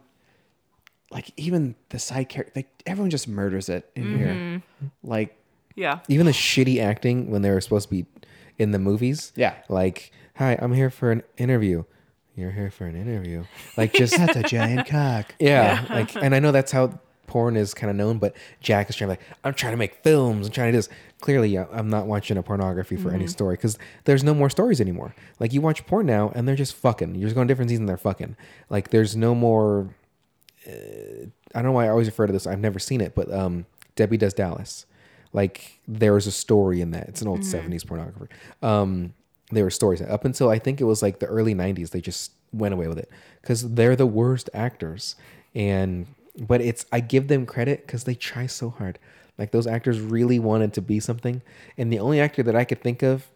[1.09, 4.61] like even the side character, like everyone just murders it in here.
[5.01, 5.35] Like
[5.75, 5.99] yeah.
[6.07, 8.05] even the shitty acting when they were supposed to be
[8.57, 9.31] in the movies.
[9.35, 9.55] Yeah.
[9.69, 11.83] Like, hi, I'm here for an interview.
[12.35, 13.45] You're here for an interview.
[13.75, 15.33] Like, just that's a giant cock.
[15.39, 18.95] yeah, like, and I know that's how porn is kind of known, but Jack is
[18.95, 20.47] trying to like, I'm trying to make films.
[20.47, 20.89] I'm trying to do this.
[21.19, 25.15] Clearly, I'm not watching a pornography for any story because there's no more stories anymore.
[25.39, 27.15] Like, you watch porn now, and they're just fucking.
[27.15, 28.37] You're just going different seasons, they're fucking.
[28.69, 29.89] Like, there's no more.
[30.67, 32.45] Uh, I don't know why I always refer to this.
[32.45, 34.85] I've never seen it, but um, Debbie Does Dallas.
[35.37, 37.07] Like, there was a story in that.
[37.09, 38.27] It's an old '70s pornographer.
[38.67, 39.13] Um,
[39.51, 41.91] there were stories up until I think it was like the early '90s.
[41.91, 43.11] They just went away with it
[43.41, 45.15] because they're the worst actors.
[45.53, 46.07] And
[46.39, 48.97] but it's I give them credit because they try so hard.
[49.37, 51.43] Like those actors really wanted to be something.
[51.77, 53.27] And the only actor that I could think of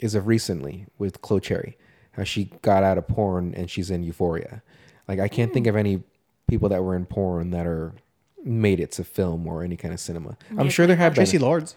[0.00, 1.78] is of recently with Chloe Cherry,
[2.12, 4.62] how she got out of porn and she's in Euphoria.
[5.08, 6.02] Like I can't think of any
[6.46, 7.94] people that were in porn that are
[8.44, 10.36] made it to film or any kind of cinema.
[10.50, 11.24] I'm Yeah, sure there have been.
[11.24, 11.76] Traci Lords.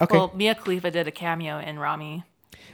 [0.00, 2.24] Okay, Well, Mia Khalifa did a cameo in Ramy.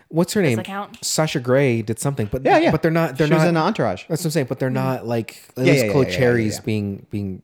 [0.09, 0.57] what's her name?
[0.57, 1.03] that count?
[1.05, 2.71] Sasha Grey did something, but Yeah, yeah.
[2.71, 3.17] but they're not.
[3.17, 4.05] They're she was not in Entourage.
[4.09, 4.47] That's what I'm saying.
[4.49, 6.65] But they're not like at Yeah, least yeah, Chloe yeah, yeah, Cherry's yeah, yeah.
[6.67, 7.43] being being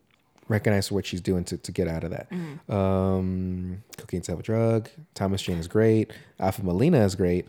[0.49, 2.26] recognized for what she's doing to, to get out of that.
[2.74, 4.89] Um, Cocaine's a drug.
[5.14, 6.12] Thomas Jane is great.
[6.39, 7.47] Alfred Molina is great.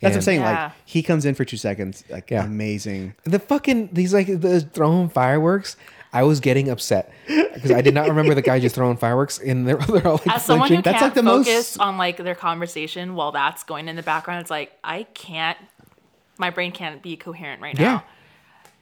[0.00, 0.40] That's what I'm And saying.
[0.40, 0.64] Yeah.
[0.64, 2.04] Like he comes in for two seconds.
[2.10, 2.44] Like Yeah.
[2.44, 3.14] amazing.
[3.24, 5.76] The fucking these like the throwing fireworks.
[6.12, 9.66] I was getting upset because I did not remember the guy just throwing fireworks, and
[9.66, 10.82] they're, they're all like As someone who.
[10.82, 14.02] That's can't like the most- focus on like their conversation while that's going in the
[14.02, 15.58] background, it's like I can't.
[16.38, 17.84] My brain can't be coherent right Yeah.
[17.84, 18.04] now.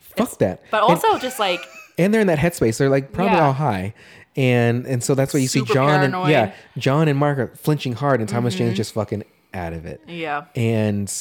[0.00, 0.62] Fuck that.
[0.70, 1.60] But And- also, just like
[1.98, 2.78] and they're in that headspace.
[2.78, 3.46] They're like probably Yeah.
[3.46, 3.94] all high,
[4.36, 5.60] and and so that's why you see.
[5.60, 8.64] Super John and yeah, John and Mark are flinching hard, and Thomas Mm-hmm.
[8.66, 9.24] Jane's just fucking
[9.54, 10.00] out of it.
[10.06, 11.12] yeah, And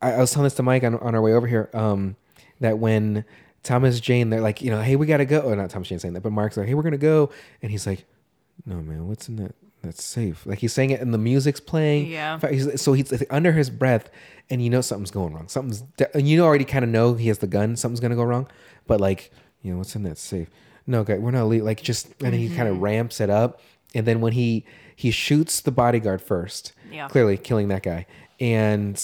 [0.00, 1.68] I, I was telling this to Mike on, on our way over here.
[1.74, 2.14] Um,
[2.60, 3.24] that when
[3.62, 5.40] Thomas Jane, they're like, you know, hey, we gotta go.
[5.40, 7.30] Or not Thomas Jane saying that, but Mark's like, hey, we're gonna go,
[7.62, 8.04] and he's like,
[8.66, 9.54] no, man, what's in that?
[9.82, 10.46] That's safe.
[10.46, 12.06] Like he's saying it, and the music's playing.
[12.06, 12.38] Yeah.
[12.48, 14.10] He's- So he's under his breath,
[14.48, 15.48] and you know something's going wrong.
[15.48, 17.76] Something's, de- and you already kind of know he has the gun.
[17.76, 18.46] Something's gonna go wrong.
[18.86, 19.32] But like,
[19.62, 20.48] you know, what's in that safe?
[20.86, 21.64] No, guy, we're not leaving.
[21.64, 22.84] Like just, and then he kind of mm-hmm.
[22.84, 23.60] ramps it up,
[23.94, 27.08] and then when he he shoots the bodyguard first, Yeah.
[27.08, 28.06] clearly killing that guy,
[28.38, 29.02] and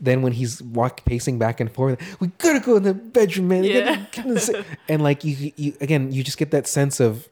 [0.00, 3.64] then when he's walk pacing back and forth, we gotta go in the bedroom, man.
[3.64, 4.04] Yeah.
[4.12, 7.28] get in the sa-" and like you, you again, you just get that sense of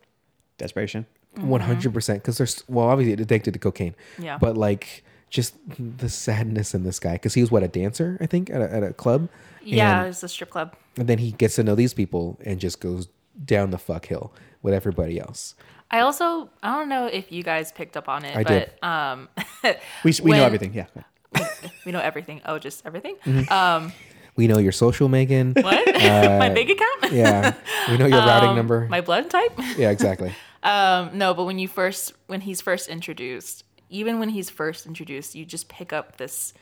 [0.58, 1.06] Desperation.
[1.36, 4.38] one hundred percent because there's well, obviously addicted to cocaine, Yeah.
[4.38, 5.54] but like just
[5.98, 8.72] the sadness in this guy because he was what a dancer, I think, at a,
[8.72, 9.28] at a club.
[9.62, 10.74] Yeah, and, was a strip club.
[10.96, 13.08] and then he gets to know these people and just goes
[13.44, 15.54] down the fuck hill with everybody else.
[15.90, 18.70] I also I don't know if you guys picked up on it, I but did.
[18.82, 19.28] um
[20.04, 20.74] We, we know everything.
[20.74, 20.86] Yeah.
[21.84, 22.40] we know everything.
[22.44, 23.16] Oh, just everything.
[23.24, 23.52] Mm-hmm.
[23.52, 23.92] Um
[24.36, 25.52] We know your social, Megan.
[25.56, 25.86] what?
[26.42, 27.04] my bank account?
[27.04, 27.54] Uh, yeah,
[27.90, 28.86] we know your routing Um, number.
[28.88, 29.52] My blood type?
[29.76, 30.32] yeah, exactly.
[30.62, 35.34] Um, no, but when you first when he's first introduced, even when he's first introduced,
[35.34, 36.54] you just pick up this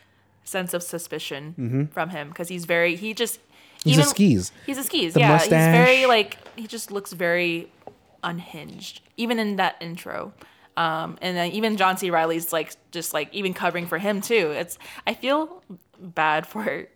[0.44, 3.90] sense of suspicion from him because he's very he just Mm-hmm.
[3.90, 4.52] He's a even- skis.
[4.66, 5.14] He's a skis.
[5.14, 5.52] The yeah, mustache.
[5.52, 7.68] he's very like he just looks very
[8.24, 10.32] unhinged, even in that intro.
[10.76, 12.10] Um, and then even John C.
[12.10, 14.52] Reilly's like just like even covering for him too.
[14.52, 15.62] It's I feel
[15.98, 16.86] bad for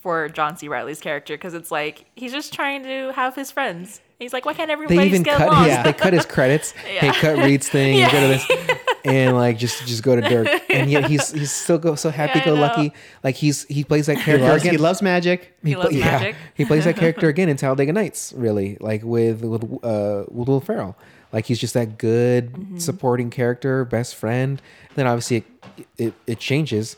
[0.00, 0.68] for John C.
[0.68, 4.00] Reilly's character because it's like he's just trying to have his friends.
[4.18, 5.64] He's like, why can't everybody They even just get cut along?
[5.64, 5.72] his.
[5.72, 5.82] Yeah.
[5.82, 6.72] They cut his credits.
[6.86, 7.98] Hey, cut Reed's thing.
[7.98, 8.10] Yeah.
[8.12, 8.46] Go to this,
[9.04, 10.48] and like just just go to Dirk.
[10.70, 12.92] And yet he's he's still go so happy yeah, go lucky.
[13.24, 14.80] Like he's he plays that He character loves, he again.
[14.80, 15.56] loves magic.
[15.64, 16.36] He loves yeah, magic.
[16.54, 18.32] he plays that character again in Talladega Nights.
[18.36, 20.96] Really, like with with uh with Will Ferrell.
[21.32, 22.78] Like he's just that good Mm-hmm.
[22.78, 24.60] supporting character, best friend.
[24.94, 25.44] Then obviously it
[25.98, 26.96] it, it changes.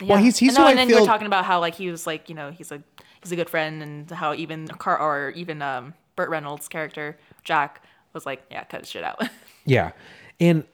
[0.00, 1.90] Well, he's- he's no, who I and then feel- you're talking about how like he
[1.90, 2.82] was like you know he's a
[3.22, 7.82] he's a good friend and how even Car or even um Burt Reynolds' character Jack
[8.12, 9.20] was like yeah cut his shit out.
[9.64, 9.92] Yeah,
[10.40, 10.64] and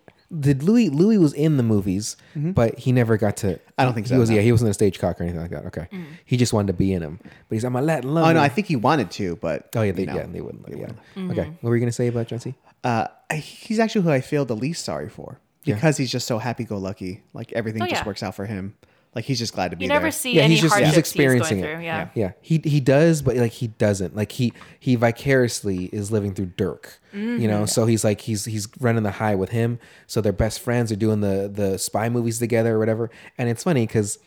[0.41, 3.59] did Luis Luis was in the movies, but he never got to.
[3.79, 4.29] I don't think he so, was.
[4.31, 4.37] no.
[4.37, 5.67] Yeah, he wasn't a stage cock or anything like that.
[5.67, 5.87] Okay,
[6.25, 8.29] he just wanted to be in him, but he's I'm a Latin lover.
[8.29, 10.41] Oh no, I think he wanted to, but Oh yeah, they, you know, yeah, they
[10.41, 10.69] wouldn't.
[10.69, 10.87] Let, yeah.
[11.17, 11.31] Mm-hmm.
[11.31, 12.55] Okay, what were you gonna say about John C?
[12.85, 15.75] Uh, I- he's actually who I feel the least sorry for Yeah.
[15.75, 17.23] because he's just so happy-go-lucky.
[17.33, 18.07] Like everything Oh, just yeah.
[18.07, 18.75] works out for him.
[19.19, 19.99] Like he's just glad to be you there.
[19.99, 21.67] never see Yeah, any he's just hardships he's experiencing he's it.
[21.67, 21.85] going through.
[21.87, 22.09] Yeah.
[22.15, 22.33] yeah.
[22.41, 24.15] He he does, but like he doesn't.
[24.15, 27.01] Like he he vicariously is living through Dirk.
[27.13, 27.47] You Mm-hmm.
[27.49, 29.81] know, so he's like he's he's running the high with him.
[30.07, 30.91] So they're best friends.
[30.91, 33.11] They're doing the the spy movies together or whatever.
[33.37, 34.19] And it's funny because.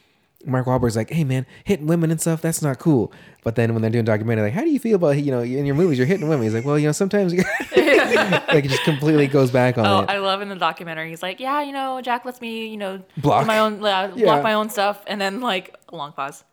[0.46, 3.12] Mark Wahlberg's like, hey man, hitting women and stuff, that's not cool.
[3.44, 5.66] But then when they're doing documentary, like, how do you feel about you know in
[5.66, 6.44] your movies you're hitting women?
[6.44, 7.34] He's like, well, you know, sometimes
[7.76, 10.10] like it just completely goes back on Oh, it.
[10.10, 11.10] I love in the documentary.
[11.10, 13.44] He's like, yeah, you know, Jack lets me, you know, Block.
[13.44, 14.26] do my own, uh, Yeah.
[14.26, 16.44] block my own stuff, and then like a long pause.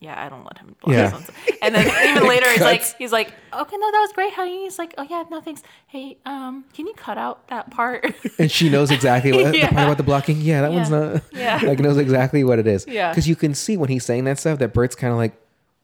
[0.00, 1.04] Yeah, I don't let him block Yeah.
[1.04, 1.48] his own stuff.
[1.60, 1.86] And then
[2.16, 4.32] even later, he's like, he's like, okay, no, that was great.
[4.32, 5.62] How he's like, oh yeah, no thanks.
[5.88, 8.14] Hey, um, can you cut out that part?
[8.38, 10.40] and she knows exactly what the part about the blocking.
[10.40, 11.22] Yeah, that one's not.
[11.32, 11.60] Yeah.
[11.62, 12.86] like knows exactly what it is.
[12.88, 13.10] Yeah.
[13.10, 15.34] because you can see when he's saying that stuff that Burt's kind of like,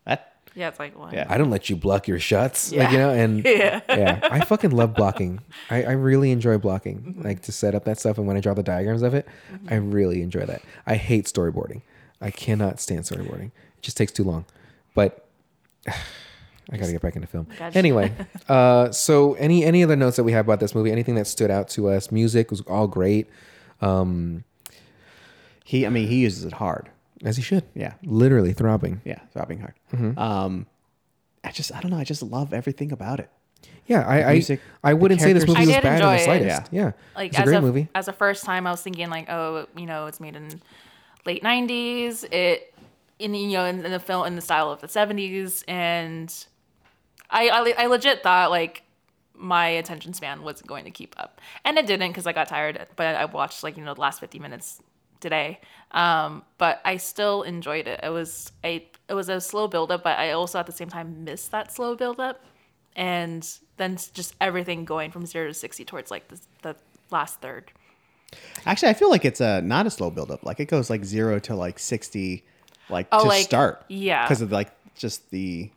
[0.07, 1.13] That- yeah, it's like what?
[1.13, 1.27] Yeah.
[1.29, 2.73] I don't let you block your shots.
[2.73, 2.91] Like Yeah.
[2.93, 3.81] you know, and Yeah.
[3.91, 5.41] yeah, I fucking love blocking.
[5.69, 7.23] I, I really enjoy blocking, Mm-hmm.
[7.23, 8.17] like to set up that stuff.
[8.17, 9.29] And when I draw the diagrams of it,
[9.69, 10.63] I really enjoy that.
[10.87, 11.83] I hate storyboarding.
[12.19, 13.51] I cannot stand storyboarding.
[13.87, 14.45] It just takes too long.
[14.95, 15.25] But
[15.89, 17.47] I gotta get back into film.
[17.57, 17.79] Gotcha.
[17.79, 18.13] Anyway,
[18.49, 20.91] uh, so any any other notes that we have about this movie?
[20.91, 22.11] Anything that stood out to us?
[22.11, 23.29] Music was all great,
[23.81, 24.43] um,
[25.63, 26.91] he, I mean, he uses it hard.
[27.25, 27.63] as he should.
[27.75, 27.95] Yeah.
[28.03, 29.01] literally throbbing.
[29.05, 29.75] Yeah, throbbing hard.
[29.93, 30.19] Mm-hmm.
[30.19, 30.67] Um,
[31.45, 31.99] I just, I don't know.
[31.99, 33.31] I just love everything about it.
[33.87, 36.25] Yeah, I I, music, I wouldn't say this movie was bad in the enjoy it.
[36.25, 36.73] slightest.
[36.73, 37.89] Yeah, like it's a great a movie.
[37.95, 40.61] as a first time, I was thinking like, oh, you know, it's made in
[41.25, 42.25] late '90s.
[42.33, 42.75] It
[43.19, 46.33] in you know in, in the film in the style of the '70s, and
[47.31, 48.83] I I, I legit thought like
[49.35, 52.87] my attention span wasn't going to keep up, and it didn't because I got tired.
[52.97, 54.81] But I watched like you know the last 50 minutes
[55.21, 55.61] today.
[55.93, 58.01] Um, but I still enjoyed it.
[58.03, 60.89] It was a it was a slow build up, but I also at the same
[60.89, 62.45] time missed that slow build up,
[62.95, 66.77] and then just everything going from zero to sixty towards like the, the
[67.11, 67.73] last third.
[68.65, 70.45] Actually, I feel like it's a not a slow buildup.
[70.45, 72.45] Like it goes like zero to like sixty,
[72.89, 73.85] like Oh, to like- start.
[73.89, 74.25] yeah.
[74.25, 75.71] because of like just the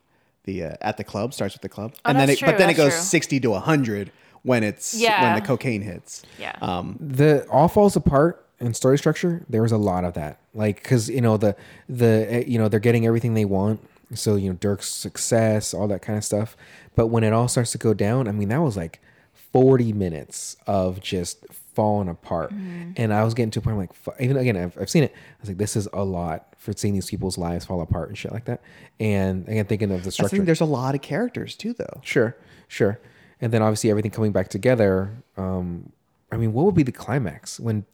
[0.45, 2.51] the uh, at the club starts with the club, Oh, and then that's it, but
[2.51, 3.01] true, then it goes true.
[3.01, 4.11] sixty to hundred
[4.43, 5.21] when it's yeah.
[5.23, 6.23] when the cocaine hits.
[6.39, 6.55] Yeah.
[6.61, 10.83] Um, the all falls apart in story structure there was a lot of that like
[10.83, 11.55] because you know the
[11.87, 13.79] the eh, you know they're getting everything they want
[14.13, 16.57] so you know dirk's success all that kind of stuff
[16.93, 18.99] but when it all starts to go down i mean that was like
[19.53, 21.45] 40 minutes of just
[21.79, 22.51] falling apart.
[22.51, 25.13] And I was getting to a point I'm like, even again, I've, I've seen it.
[25.15, 28.17] I was like, this is a lot for seeing these people's lives fall apart and
[28.17, 28.61] shit like that.
[28.99, 30.35] And again, thinking of the I structure.
[30.35, 32.01] think there's a lot of characters too, though.
[32.03, 32.35] Sure,
[32.67, 32.99] sure.
[33.39, 35.11] And then obviously everything coming back together.
[35.37, 35.93] Um,
[36.31, 37.85] I mean, what would be the climax when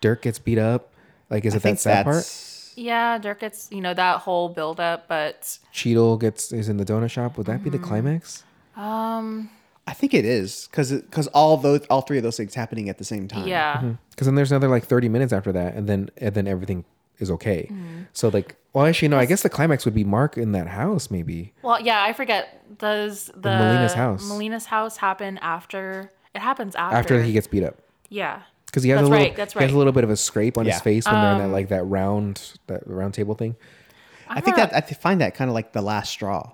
[0.00, 0.92] Dirk gets beat up?
[1.30, 2.44] Like, is I it that sad part?
[2.74, 6.84] Yeah, Dirk gets you know that whole build up, but Cheadle gets is in the
[6.84, 7.36] donut shop.
[7.36, 7.80] Would that be Mm-hmm.
[7.82, 8.42] the climax?
[8.76, 9.50] um,
[9.88, 12.98] I think it is because because all those all three of those things happening at
[12.98, 13.48] the same time.
[13.48, 13.94] yeah.
[14.10, 16.84] Because then there's another like 30 minutes after that, and then and then everything
[17.18, 17.68] is okay.
[17.70, 18.02] Mm-hmm.
[18.12, 19.18] So like, well, actually, no.
[19.18, 21.54] I guess the climax would be Mark in that house, maybe.
[21.62, 22.78] Well, yeah, I forget.
[22.78, 24.28] Does the Molina's house.
[24.28, 26.12] Molina's house happen after?
[26.34, 26.96] It happens after.
[26.96, 27.76] After he gets beat up,
[28.10, 28.42] Yeah.
[28.66, 29.62] because he has That's a little, right, that's right.
[29.62, 31.48] he has a little bit of a scrape on his face when they're in Um,
[31.48, 33.56] that like that round that round table thing.
[34.28, 36.52] I think that I find that kind of like the last straw.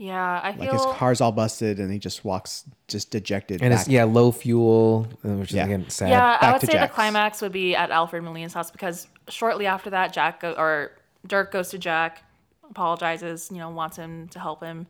[0.00, 0.72] Yeah, I Like feel.
[0.74, 3.60] his car's all busted and he just walks just dejected.
[3.62, 3.80] And back.
[3.80, 5.64] it's yeah, low fuel, which is Yeah.
[5.64, 6.10] again sad.
[6.10, 6.92] yeah, I would to say Jack's.
[6.92, 10.92] the climax would be at Alfred Molina's house because shortly after that, Jack go, or
[11.26, 12.22] Dirk goes to Jack,
[12.70, 14.86] apologizes, you know, wants him to help him.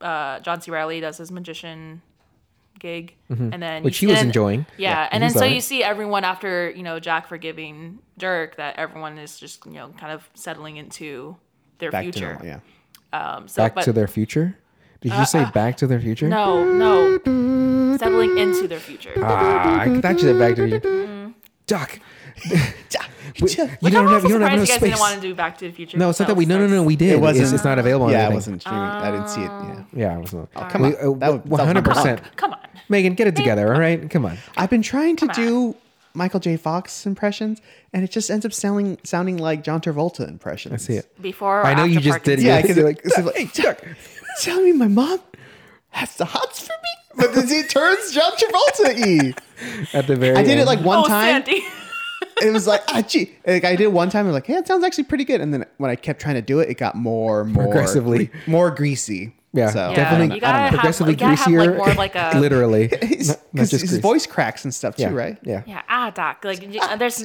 [0.00, 0.70] Uh, John C.
[0.70, 2.00] Reilly does his magician
[2.78, 3.84] gig, and then Mm-hmm.
[3.84, 4.66] Which you he was see- and- enjoying.
[4.78, 5.54] Yeah, Yeah, and then so alright.
[5.54, 9.88] you see everyone after you know Jack forgiving Dirk that everyone is just you know
[9.98, 11.36] kind of settling into
[11.78, 12.20] their back future.
[12.20, 12.46] to normal.
[12.46, 12.60] Yeah.
[13.12, 14.56] Um, so, Back but, to their future.
[15.00, 16.28] Did you say back to their future?
[16.28, 19.12] no, no, settling into their future.
[19.16, 20.88] Ah, I thought you said back to the future.
[20.88, 21.30] Mm-hmm.
[21.66, 21.98] Doc,
[22.44, 23.68] you you Which don't
[24.06, 24.80] I'm have you don't have surprised enough you guys space.
[24.80, 25.96] didn't want to do Back to the Future.
[25.98, 26.44] No, it's not that we.
[26.46, 26.82] No, no, no.
[26.82, 27.12] We did.
[27.12, 27.44] It wasn't.
[27.44, 28.06] It's, it's not available.
[28.06, 28.34] on Yeah, I anything.
[28.36, 28.82] wasn't streaming.
[28.82, 29.46] I didn't see it.
[29.46, 29.84] Yeah.
[29.94, 30.48] Yeah, it was not.
[30.56, 31.14] Oh, come We- on.
[31.14, 32.20] uh, That was- One hundred percent.
[32.36, 32.58] Come on.
[32.88, 33.72] Megan, get it together.
[33.72, 34.36] All right, come on.
[34.56, 35.76] I've been trying to do
[36.14, 36.56] Michael J.
[36.56, 37.60] Fox impressions,
[37.92, 40.74] and it just ends up sounding sounding like John Travolta impressions.
[40.74, 41.22] I see it.
[41.22, 42.38] Before or I know you after just did.
[42.38, 42.42] it.
[42.42, 43.84] Yeah, Yeah, because you're like, like, it's like, hey, Chuck,
[44.40, 45.20] tell me my mom
[45.90, 49.34] has the hots for me, but then he turns John Travolta y.
[49.92, 50.36] at the very.
[50.36, 51.44] I did it like one oh, time.
[51.44, 51.64] Sandy.
[52.42, 53.36] It was like, ah, gee.
[53.46, 54.24] Like I did it one time.
[54.24, 55.40] I was like, hey, it sounds actually pretty good.
[55.40, 58.30] And then when I kept trying to do it, it got more, more Progressively.
[58.46, 59.34] more greasy.
[59.52, 60.34] Yeah, so, Yeah, definitely.
[60.36, 61.76] you gotta have- progressively you gotta have, like, greasier.
[61.76, 63.96] more of like a- literally, not, not Because his grease.
[64.02, 65.38] voice cracks and stuff too, Yeah, right?
[65.42, 65.62] Yeah.
[65.66, 66.44] yeah, ah, doc.
[66.44, 67.22] Like, you- uh, there's.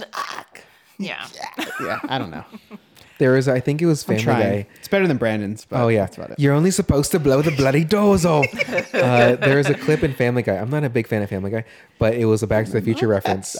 [0.97, 1.25] Yeah.
[1.57, 1.99] Yeah, yeah.
[2.09, 2.45] I don't know.
[3.17, 3.47] There is.
[3.47, 4.25] I think it was Family.
[4.25, 4.67] Guy.
[4.77, 5.63] It's better than Brandon's.
[5.63, 6.37] But Oh yeah, that's about it.
[6.37, 8.45] you're only supposed to blow the bloody doors off.
[8.93, 10.55] uh, there is a clip in Family Guy.
[10.57, 11.63] I'm not a big fan of Family Guy,
[11.97, 13.55] but it was a Back to the Future reference.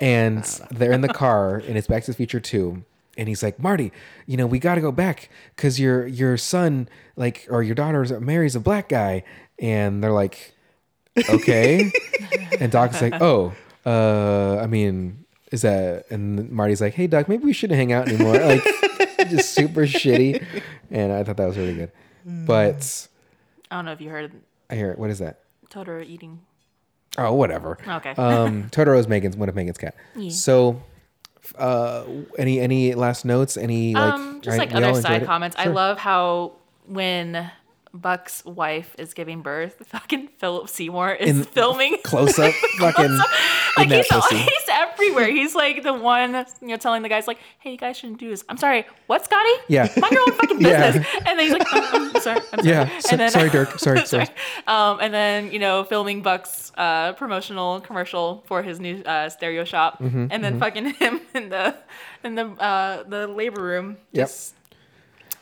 [0.00, 2.82] And they're in the car, and it's Back to the Future Two.
[3.18, 3.92] And he's like, Marty,
[4.26, 8.18] you know, we got to go back because your your son, like, or your daughter
[8.20, 9.24] marries a black guy.
[9.58, 10.54] And they're like,
[11.28, 11.92] okay.
[12.60, 13.52] and Doc's like, oh,
[13.84, 16.06] uh, I mean, is that?
[16.10, 18.38] And Marty's like, hey, Doc, maybe we shouldn't hang out anymore.
[18.38, 18.62] Like,
[19.28, 20.62] just super shitty.
[20.90, 21.92] And I thought that was really good.
[22.24, 23.08] But
[23.70, 24.32] I don't know if you heard
[24.70, 24.98] I hear it.
[24.98, 25.40] What is that?
[25.70, 26.40] Totoro eating.
[27.16, 27.78] Oh, whatever.
[27.86, 28.10] Okay.
[28.10, 29.94] Um, Totoro is Megan's one of Megan's cat.
[30.30, 30.82] So,
[31.56, 32.04] uh,
[32.38, 33.56] any any last notes?
[33.56, 35.56] Any like um, just like other side comments.
[35.58, 36.52] I love how
[36.86, 37.50] when
[37.94, 41.96] Buck's wife is giving birth, fucking Philip Seymour is In- filming.
[42.04, 43.18] close up fucking
[43.76, 44.36] like he's, pussy.
[44.36, 45.26] he's everywhere.
[45.30, 48.28] He's like the one, you know, telling the guys like, "Hey, you guys shouldn't do
[48.30, 48.86] this." I'm sorry.
[49.06, 49.50] What, Scotty?
[49.68, 49.88] Yeah.
[49.98, 50.90] mind your own fucking Yeah.
[50.92, 51.06] business.
[51.26, 52.40] And then he's like, "I'm, I'm sorry.
[52.52, 52.98] I'm sorry." Yeah.
[53.00, 53.78] So- sorry, Dirk.
[53.78, 54.26] Sorry, sorry.
[54.66, 59.64] Um, and then you know, filming Buck's uh, promotional commercial for his new uh, stereo
[59.64, 61.74] shop, Mm-hmm, and then fucking him in the
[62.24, 63.96] in the uh, the labor room.
[64.12, 64.28] Yep.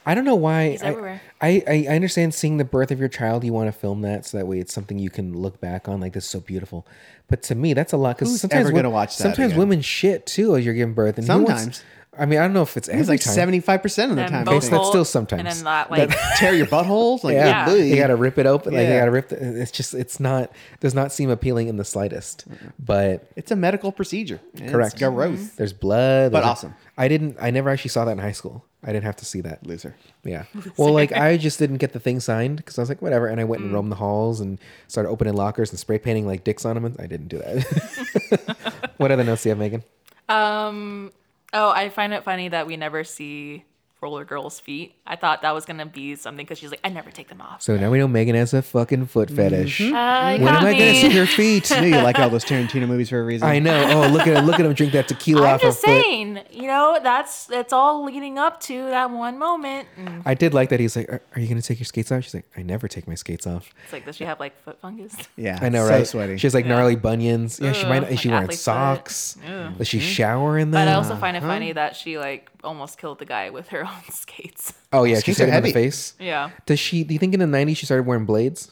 [0.07, 0.71] Just I don't know why.
[0.71, 1.21] He's I, everywhere.
[1.41, 3.45] I, I I understand seeing the birth of your child.
[3.45, 6.01] You want to film that so that way it's something you can look back on.
[6.01, 6.87] Like this is so beautiful.
[7.29, 9.59] But to me, that's a lot because sometimes ever gonna watch that Sometimes again?
[9.59, 11.19] women shit too as you're giving birth.
[11.19, 11.85] And who wants- Sometimes.
[12.19, 13.35] I mean, I don't know if it's every It's like time.
[13.35, 14.49] seventy five percent of the and time.
[14.49, 14.73] I both think.
[14.73, 15.41] that's still sometimes.
[15.41, 17.23] And then that like tear your buttholes.
[17.23, 17.75] Like, Yeah, Yeah.
[17.75, 18.73] you gotta rip it open.
[18.73, 19.01] Like you Yeah.
[19.01, 19.29] gotta rip.
[19.29, 20.51] The, it's just it's not
[20.81, 22.47] does not seem appealing in the slightest.
[22.79, 24.41] But It's a medical procedure.
[24.59, 24.95] and Correct.
[24.95, 25.49] It's gross.
[25.57, 26.33] there's blood.
[26.33, 26.75] But there's- awesome.
[26.97, 27.37] I didn't.
[27.39, 28.65] I never actually saw that in high school.
[28.87, 29.67] I didn't have to see that.
[29.67, 29.97] Loser.
[30.25, 30.45] Yeah.
[30.77, 33.27] Well, like I just didn't get the thing signed because I was like, whatever.
[33.27, 34.59] And I went and roamed the halls and
[34.89, 36.85] started opening lockers and spray painting like dicks on them.
[36.85, 38.91] And I didn't do that.
[38.99, 39.83] what other notes do you have, Megan?
[40.29, 41.13] Um.
[41.53, 43.65] Oh, I find it funny that we never see
[44.07, 44.95] Roller Girl's feet.
[45.05, 47.61] I thought that was gonna be something because she's like, I never take them off.
[47.61, 49.37] So now we know Megan has a fucking foot mm-hmm.
[49.37, 49.81] fetish.
[49.81, 51.73] Uh, When got am I gonna see her feet?
[51.73, 53.49] I you like all those Tarantino movies for a reason.
[53.49, 54.05] I know.
[54.05, 54.47] Oh, look at him!
[54.47, 55.91] Look at him drink that tequila I'm off her just foot.
[55.91, 59.89] saying, you know, that's that's all leading up to that one moment.
[59.97, 60.79] And I did like that.
[60.79, 63.09] He's like, "Are, are you gonna take your skates off?" She's like, "I never take
[63.09, 65.17] my skates off." it's like, does she have like foot fungus?
[65.37, 65.59] Yeah.
[65.61, 66.07] I know, so right?
[66.07, 66.37] sweaty.
[66.39, 66.77] She has like Yeah.
[66.77, 67.61] gnarly bunions.
[67.61, 68.03] Yeah, she Ugh, might.
[68.05, 69.37] Is like she wearing socks?
[69.47, 69.77] Ugh.
[69.77, 70.07] Does she mm-hmm.
[70.07, 70.87] shower in them?
[70.87, 73.85] But I also find it funny that she like almost killed the guy with her
[73.85, 74.73] own skates.
[74.93, 75.73] oh yeah, Skates she's hit him in the heavy.
[75.87, 76.15] face.
[76.19, 76.51] Yeah.
[76.67, 77.05] Does she?
[77.05, 78.71] Do you think in the '90s she started wearing blades?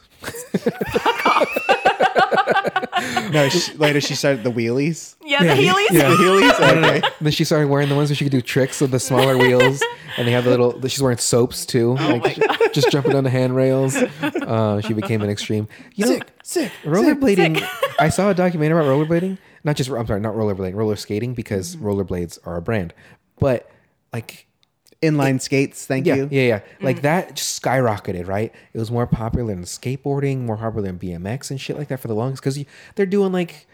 [3.32, 5.16] no, she, later she started the wheelies.
[5.24, 5.88] Yeah, the Heelys.
[5.88, 6.60] The Heelys?
[6.60, 7.02] Okay.
[7.20, 9.82] then she started wearing the ones where she could do tricks with the smaller wheels,
[10.16, 10.80] and they have the little.
[10.88, 12.38] She's wearing soaps too, like
[12.72, 13.96] just jumping on the handrails.
[13.96, 15.68] Uh, she became an extreme.
[15.94, 16.72] You know, Sick, sick.
[16.84, 17.66] rollerblading.
[17.98, 19.38] I saw a documentary about rollerblading.
[19.64, 21.86] Not just I'm sorry, not rollerblading, roller skating because Mm-hmm.
[21.86, 22.92] rollerblades are a brand,
[23.38, 23.70] but
[24.12, 24.46] like
[25.04, 26.28] Inline skates, thank yeah, you.
[26.30, 26.60] yeah, yeah.
[26.80, 28.52] Like that just skyrocketed, right?
[28.72, 32.08] It was more popular than skateboarding, more popular than BMX and shit like that for
[32.08, 32.58] the longest because
[32.94, 33.66] they're doing like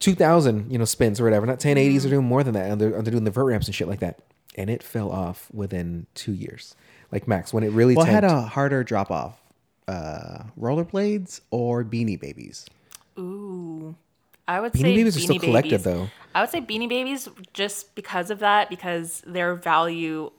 [0.00, 1.46] 2,000, you know, spins or whatever.
[1.46, 2.70] Not 1080s, they're doing more than that.
[2.70, 4.18] And they're, they're doing the vert ramps and shit like that.
[4.56, 6.74] And it fell off within two years.
[7.10, 9.40] Like Max, when it really What had tanked- a harder drop off?
[9.86, 12.66] Uh, rollerblades or beanie babies?
[13.18, 13.94] Ooh.
[14.46, 15.84] I would Beanie say Babies are still collected, Babies.
[15.84, 16.08] though.
[16.34, 20.30] I would say Beanie Babies just because of that, because their value,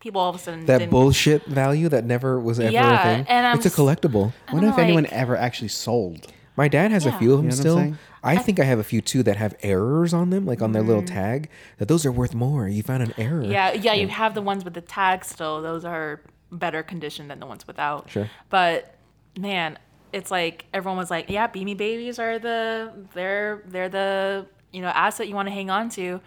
[0.00, 3.16] people all of a sudden that didn't- bullshit value that never was ever Yeah, a
[3.16, 3.26] thing.
[3.28, 4.32] and I'm it's a s- collectible.
[4.48, 6.26] I wonder if like- anyone ever actually sold.
[6.56, 7.18] My dad has a Yeah.
[7.18, 7.76] few of them You know what I'm still.
[7.76, 7.98] saying?
[8.22, 10.82] I think I have a few too that have errors on them, like on their
[10.82, 10.86] Mm.
[10.88, 11.48] little tag.
[11.78, 12.68] That those are worth more.
[12.68, 13.42] You found an error.
[13.42, 15.62] Yeah, yeah, you have the ones with the tag still.
[15.62, 16.20] Those are
[16.52, 18.10] better condition than the ones without.
[18.10, 18.28] Sure.
[18.50, 18.94] But
[19.38, 19.78] man,
[20.12, 24.88] it's like everyone was like, yeah, Beanie Babies are the they're they're the you know
[24.88, 26.20] asset you want to hang on to.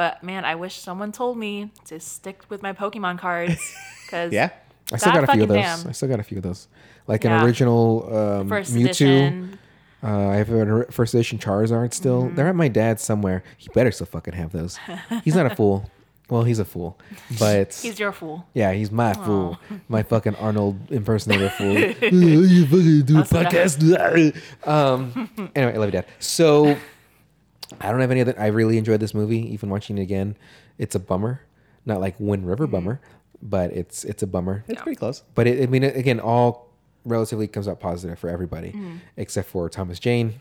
[0.00, 3.60] But man, I wish someone told me to stick with my Pokemon cards
[4.06, 4.48] because Yeah.
[4.90, 5.56] I still got a few of those.
[5.58, 5.88] damn.
[5.88, 6.68] I still got a few of those.
[7.06, 7.38] Like Yeah.
[7.40, 8.84] an original um, first Mewtwo.
[8.86, 9.58] edition.
[10.02, 12.22] Uh, I have a first edition Charizard still.
[12.22, 12.34] Mm-hmm.
[12.34, 13.42] They're at my dad's somewhere.
[13.58, 14.78] He better still fucking have those.
[15.22, 15.90] He's not a fool.
[16.30, 16.96] Well, he's a fool,
[17.40, 18.46] but He's your fool.
[18.54, 21.72] yeah, he's my fool, my fucking Arnold impersonator fool.
[22.08, 24.36] you fucking do a Also that- podcast.
[24.64, 25.28] um.
[25.56, 26.06] Anyway, I love you, Dad.
[26.20, 26.76] So
[27.80, 28.34] I don't have any other.
[28.38, 29.38] I really enjoyed this movie.
[29.52, 30.36] Even watching it again,
[30.78, 31.42] it's a bummer.
[31.86, 32.72] Not like Wind River Mm-hmm.
[32.72, 33.00] bummer,
[33.42, 34.64] but it's it's a bummer.
[34.68, 35.22] It's pretty close.
[35.34, 36.68] But it, I mean, again, all
[37.04, 38.74] relatively comes out positive for everybody,
[39.16, 40.40] except for Thomas Jane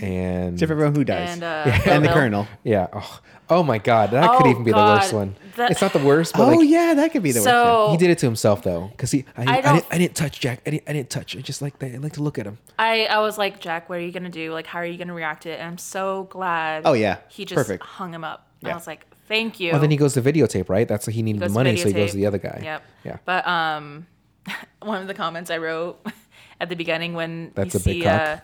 [0.00, 1.30] and Except for everyone who dies.
[1.34, 2.46] And, uh, and the Colonel.
[2.64, 2.88] yeah.
[2.92, 5.36] Oh, oh my God, that could Oh, even be the worst one.
[5.56, 7.44] That- it's not the worst, but Oh like yeah, that could be the worst.
[7.44, 10.14] So he did it to himself though, because he I, I, I didn't, I didn't
[10.16, 10.62] touch Jack.
[10.66, 11.36] I didn't, I didn't touch.
[11.36, 11.94] I just like that.
[11.94, 12.58] I like to look at him.
[12.78, 14.52] I, I was like, Jack, what are you gonna do?
[14.52, 15.58] Like, how are you gonna react to it?
[15.58, 16.82] And I'm so glad.
[16.86, 17.18] Oh, yeah.
[17.28, 17.82] he just Perfect.
[17.84, 18.48] hung him up.
[18.60, 18.72] And Yeah.
[18.74, 19.72] I was like, thank you.
[19.72, 20.88] Well, then he goes to videotape, right?
[20.88, 22.60] That's what he needed the money, so he goes to the other guy.
[22.62, 22.82] Yep.
[23.04, 23.16] Yeah.
[23.24, 24.06] But um,
[24.82, 26.04] one of the comments I wrote
[26.60, 28.20] at the beginning when That's you a big see cock.
[28.20, 28.36] uh,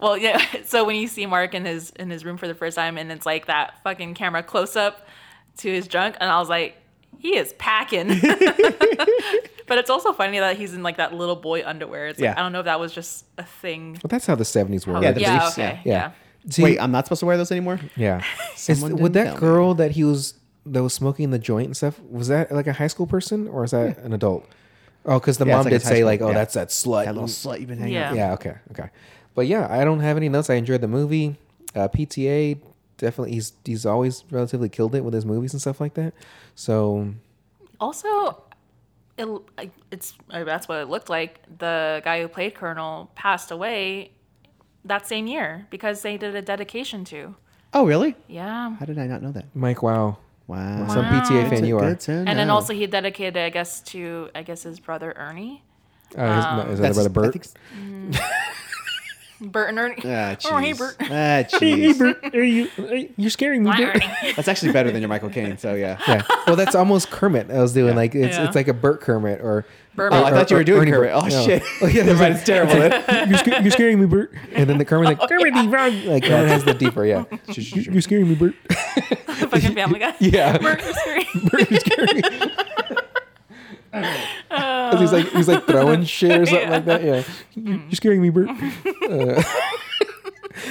[0.00, 2.76] well yeah, so when you see Mark in his in his room for the first
[2.76, 5.06] time and it's like that fucking camera close up
[5.58, 6.76] to his junk and I was like,
[7.18, 8.08] he is packing.
[9.66, 12.08] but it's also funny that he's in like that little boy underwear.
[12.08, 12.34] It's like Yeah.
[12.36, 13.98] I don't know if that was just a thing.
[14.02, 15.00] But that's how the seventies were.
[15.02, 15.92] Yeah, the yeah, okay, yeah.
[15.94, 16.10] yeah.
[16.50, 17.80] See, Wait, I'm not supposed to wear those anymore.
[17.96, 18.22] Yeah.
[18.80, 19.40] Would that tell me.
[19.40, 20.34] girl that he was
[20.66, 23.64] that was smoking the joint and stuff was that like a high school person or
[23.64, 24.46] is that an adult?
[25.04, 26.34] Oh, because the Yeah, mom like did say school, like, "Oh, yeah.
[26.34, 28.06] that's that slut." That little slut you've been hanging Yeah.
[28.06, 28.10] out.
[28.10, 28.18] with.
[28.18, 28.32] yeah.
[28.34, 28.54] Okay.
[28.72, 28.90] Okay.
[29.36, 30.50] But yeah, I don't have any notes.
[30.50, 31.36] I enjoyed the movie.
[31.76, 32.58] Uh, PTA
[32.98, 33.34] definitely.
[33.34, 36.14] He's he's always relatively killed it with his movies and stuff like that.
[36.56, 37.12] So
[37.78, 38.42] Also,
[39.18, 39.28] it,
[39.92, 41.40] it's uh, that's what it looked like.
[41.58, 44.10] The guy who played Colonel passed away
[44.86, 47.34] that same year because they did a dedication to.
[47.74, 48.14] Oh really?
[48.28, 48.74] Yeah.
[48.76, 49.44] How did I not know that?
[49.54, 50.16] Mike, wow,
[50.46, 50.86] Wow.
[50.88, 51.94] some PTA fan you are.
[51.94, 55.62] good And then also he dedicated, I guess, to I guess his brother Ernie,
[56.16, 57.32] Uh, his- no, is that That's- brother I Bert?
[57.34, 58.16] think-
[59.40, 59.96] Bert and Ernie.
[60.04, 60.78] Ah, oh, hey jeez.
[60.78, 60.96] Bert.
[61.00, 62.34] Ah, jeez.
[62.34, 63.10] are you?
[63.16, 63.96] You're scaring me, Hi, Bert.
[63.96, 64.32] Ernie.
[64.36, 65.58] That's actually better than your Michael Caine.
[65.58, 65.98] So yeah.
[66.08, 66.22] yeah.
[66.46, 67.50] Well, that's almost Kermit.
[67.50, 68.46] I was doing like it's Yeah.
[68.46, 69.64] it's like a Bert Kermit or.
[69.94, 71.12] Bert Oh, I thought you were doing Ernie Kermit.
[71.12, 71.22] Bert.
[71.24, 71.44] Oh No.
[71.46, 71.62] shit.
[71.80, 72.34] Oh yeah, Never mind.
[72.34, 72.74] It's terrible.
[73.28, 74.32] You're, sca- you're scaring me, Bert.
[74.52, 75.92] And then the Kermit like Kermit the Frog.
[76.04, 77.24] Like Kermit has the deeper, yeah.
[77.48, 78.54] You're, you're scaring me, Bert.
[78.68, 80.14] The fucking Family Guy.
[80.20, 80.58] Yeah.
[80.58, 81.26] Bert, you're scary.
[81.50, 82.22] Bert, you're scaring me.
[84.50, 87.02] 'Cause he's like he's like throwing shit or something like that.
[87.04, 87.22] Yeah,
[87.54, 88.48] you're scaring me, Bert.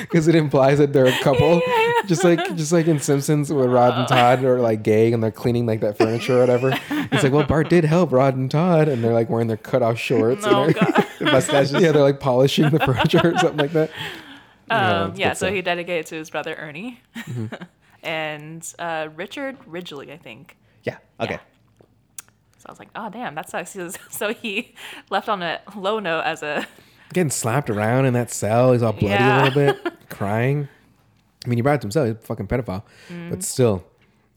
[0.02, 1.62] Because it implies that they're a couple,
[2.08, 5.32] just like just like in Simpsons with Rod and Todd are like gay and they're
[5.32, 6.72] cleaning like that furniture or whatever.
[7.12, 9.84] It's like, well, Bart did help Rod and Todd, and they're like wearing their cut
[9.84, 10.44] off shorts.
[10.48, 11.74] Oh and they're- Mustaches.
[11.74, 13.92] yeah, they're like polishing the furniture or something like that.
[14.72, 15.54] Um, it's yeah, so stuff.
[15.54, 17.54] he dedicated to his brother Ernie, Mm-hmm.
[18.02, 20.58] and uh, Richard Ridgely, I think.
[20.84, 20.98] Yeah.
[21.20, 21.34] Okay.
[21.36, 21.40] Yeah.
[22.66, 23.74] I was like, oh damn, that sucks.
[23.74, 24.74] He was- So he
[25.10, 26.66] left on a low note as a
[27.14, 29.44] Getting slapped around in that cell, he's all bloody Yeah.
[29.44, 30.68] a little bit, crying.
[31.46, 32.08] I mean, he brought it to himself.
[32.08, 33.30] He's a fucking pedophile, Mm.
[33.30, 33.86] but still.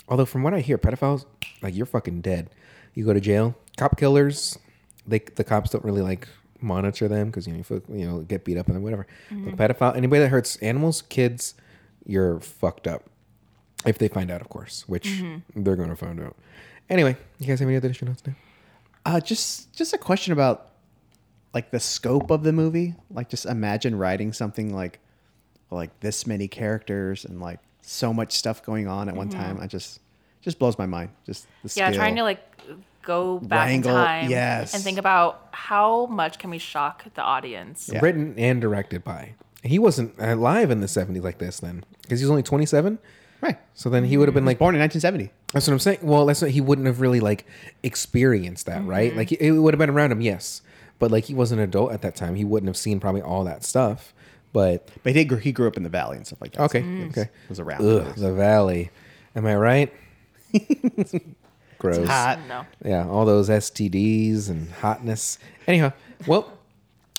[0.09, 1.25] Although from what I hear, pedophiles
[1.63, 2.51] like you're fucking dead.
[2.95, 3.55] You go to jail.
[3.79, 4.59] Cop killers,
[5.07, 6.29] they the cops don't really like
[6.61, 9.07] monitor them because you know you, you know get beat up and whatever.
[9.31, 9.55] Mm-hmm.
[9.55, 11.55] But pedophile, anybody that hurts animals, kids,
[12.05, 13.05] you're fucked up.
[13.87, 15.63] If they find out, of course, which Mm-hmm.
[15.63, 16.37] they're going to find out.
[16.91, 18.35] Anyway, you guys have any other additional notes now?
[19.05, 20.71] Uh, just just a question about
[21.55, 22.95] like the scope of the movie.
[23.11, 24.99] Like, just imagine writing something like
[25.71, 29.59] like this many characters and like so much stuff going on at one time.
[29.61, 30.01] I just
[30.41, 31.11] just blows my mind.
[31.27, 31.79] Just the Mm-hmm.
[31.81, 31.99] Yeah, skill.
[32.01, 32.43] trying to like
[33.03, 34.75] go back Wrangle- in time yes.
[34.75, 37.89] and think about how much can we shock the audience.
[37.93, 38.01] Yeah.
[38.03, 39.35] Written and directed by.
[39.63, 42.99] He wasn't alive in the 70s like this then, because he was only 27.
[43.41, 43.59] right.
[43.75, 45.31] So then he would have been like Born in 1970.
[45.53, 45.99] That's what I'm saying.
[46.03, 47.47] Well, that's what he wouldn't have really like
[47.83, 49.17] experienced that, right?
[49.17, 50.61] Like it would have been around him, yes,
[50.99, 52.35] but like he was an adult at that time.
[52.35, 54.13] He wouldn't have seen probably all that stuff.
[54.53, 56.63] But But he grew, he grew up in the valley and stuff like that.
[56.65, 57.85] okay, so he was- okay, Was around.
[57.87, 58.91] Ugh, the valley.
[59.37, 59.93] Am I right?
[61.79, 62.07] Gross.
[62.09, 62.41] Hot.
[62.49, 62.65] No.
[62.85, 65.39] Yeah, all those STDs and hotness.
[65.67, 65.93] Anyhow,
[66.27, 66.53] well,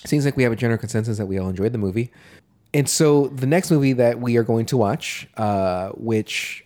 [0.06, 2.12] seems like we have a general consensus that we all enjoyed the movie.
[2.74, 6.66] And so the next movie that we are going to watch, uh, which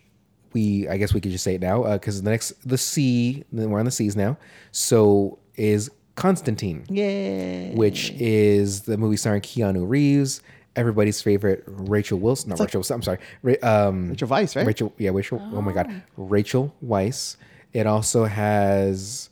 [0.54, 3.80] we, I guess we could just say it now, because the next, the then we're
[3.80, 4.38] on the seas now.
[4.72, 7.74] So is Constantine, Yeah.
[7.76, 10.41] which is the movie starring Keanu Reeves,
[10.76, 12.49] everybody's favorite Rachel Wilson.
[12.49, 13.20] Not Rachel Wilson, I'm sorry.
[13.41, 13.56] Ra-
[13.88, 14.66] um, Rachel Weisz, right?
[14.66, 15.41] Rachel, yeah, Rachel.
[15.54, 15.62] Oh.
[15.62, 17.38] my God, Rachel Weisz.
[17.74, 19.30] It also has,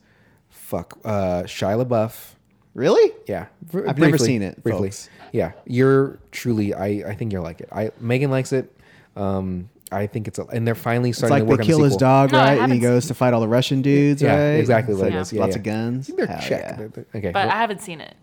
[0.50, 2.34] fuck, uh, Shia LaBeouf.
[2.74, 3.12] Really?
[3.28, 5.10] Yeah, br- I've never seen it, Briefly, folks.
[5.34, 6.74] yeah, you're truly.
[6.74, 7.68] I I think you'll like it.
[7.72, 8.74] I Megan likes it.
[9.18, 11.76] Um, I think it's a, and they're finally It's starting like to they work kill
[11.76, 12.08] on the his sequel.
[12.08, 12.50] dog, No, I right?
[12.50, 14.52] And he haven't goes to fight all the Russian dudes, Yeah, right?
[14.60, 15.34] exactly what It's it like is.
[15.34, 15.58] Yeah, lots yeah.
[15.58, 16.08] of guns.
[16.08, 16.76] They're Hell check.
[16.80, 17.02] yeah.
[17.16, 17.32] Okay.
[17.32, 18.16] But well- I haven't seen it.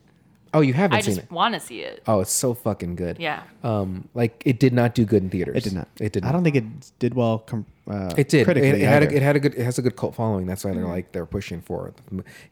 [0.55, 1.13] oh, you haven't seen it?
[1.13, 1.35] I seen just it.
[1.35, 2.03] want to see it.
[2.07, 3.19] Oh, it's so fucking good.
[3.21, 3.43] Yeah.
[3.63, 5.57] Um, like it did not do good in theaters.
[5.57, 5.89] It did not.
[6.01, 6.23] It did.
[6.23, 6.31] Not.
[6.31, 6.65] I don't think it
[6.99, 7.41] did well.
[7.41, 8.41] Com- uh, It did.
[8.41, 9.17] It, Critically it had a, either.
[9.17, 9.55] it had a good.
[9.55, 10.47] It has a good cult following.
[10.47, 11.95] That's why they're like they're pushing for it.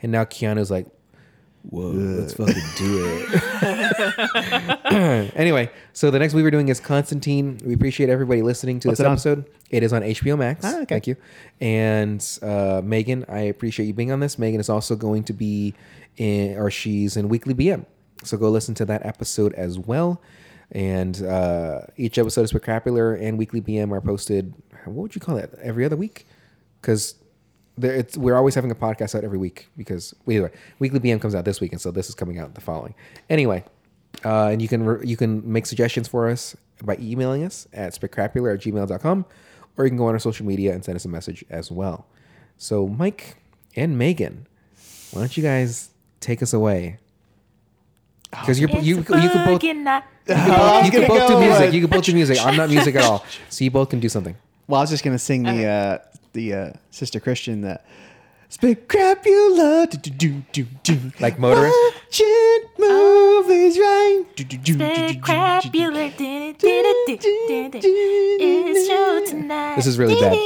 [0.03, 0.87] And now Keanu's like,
[1.71, 4.83] whoa, let's fucking do it.
[5.37, 7.61] anyway, so the next movie we're doing is Constantine.
[7.65, 9.45] We appreciate everybody listening to What's this it episode.
[9.71, 10.65] It is on HBO Max.
[10.65, 10.87] Ah, okay.
[10.87, 11.17] Thank you.
[11.61, 14.39] And uh, Megan, I appreciate you being on this.
[14.39, 15.75] Megan is also going to be
[16.17, 17.85] in, or she's in Weekly BM.
[18.25, 20.21] So go listen to that episode as well.
[20.73, 24.55] And uh, each episode is spectacular, and Weekly BM are posted.
[24.85, 26.27] What would you call that, Every other week?
[26.81, 27.15] Because
[27.79, 31.35] it's we're always having a podcast out every week because either way, Weekly BM comes
[31.35, 32.95] out this week, and so this is coming out the following.
[33.29, 33.65] Anyway,
[34.25, 37.95] uh, and you can re- you can make suggestions for us by emailing us at
[37.95, 39.25] spectacular at gmail.com,
[39.77, 42.07] or you can go on our social media and send us a message as well.
[42.59, 43.37] So Mike
[43.75, 44.47] and Megan,
[45.11, 46.99] why don't you guys take us away?
[48.31, 50.05] Because you're you you could both you Bugging night.
[50.27, 51.73] could I both, was you could gonna both do music.
[51.75, 52.39] You could both do music.
[52.45, 54.37] I'm not music at all, so you both can do something.
[54.67, 55.99] Well, I was just gonna sing the uh,
[56.37, 57.85] the uh, sister Christian that
[58.49, 61.75] Specrapula, do do do do do, Like motorist?
[62.05, 64.23] watching movies, right?
[64.37, 64.77] Do do do
[68.39, 69.75] It's show tonight.
[69.77, 70.37] This is really bad.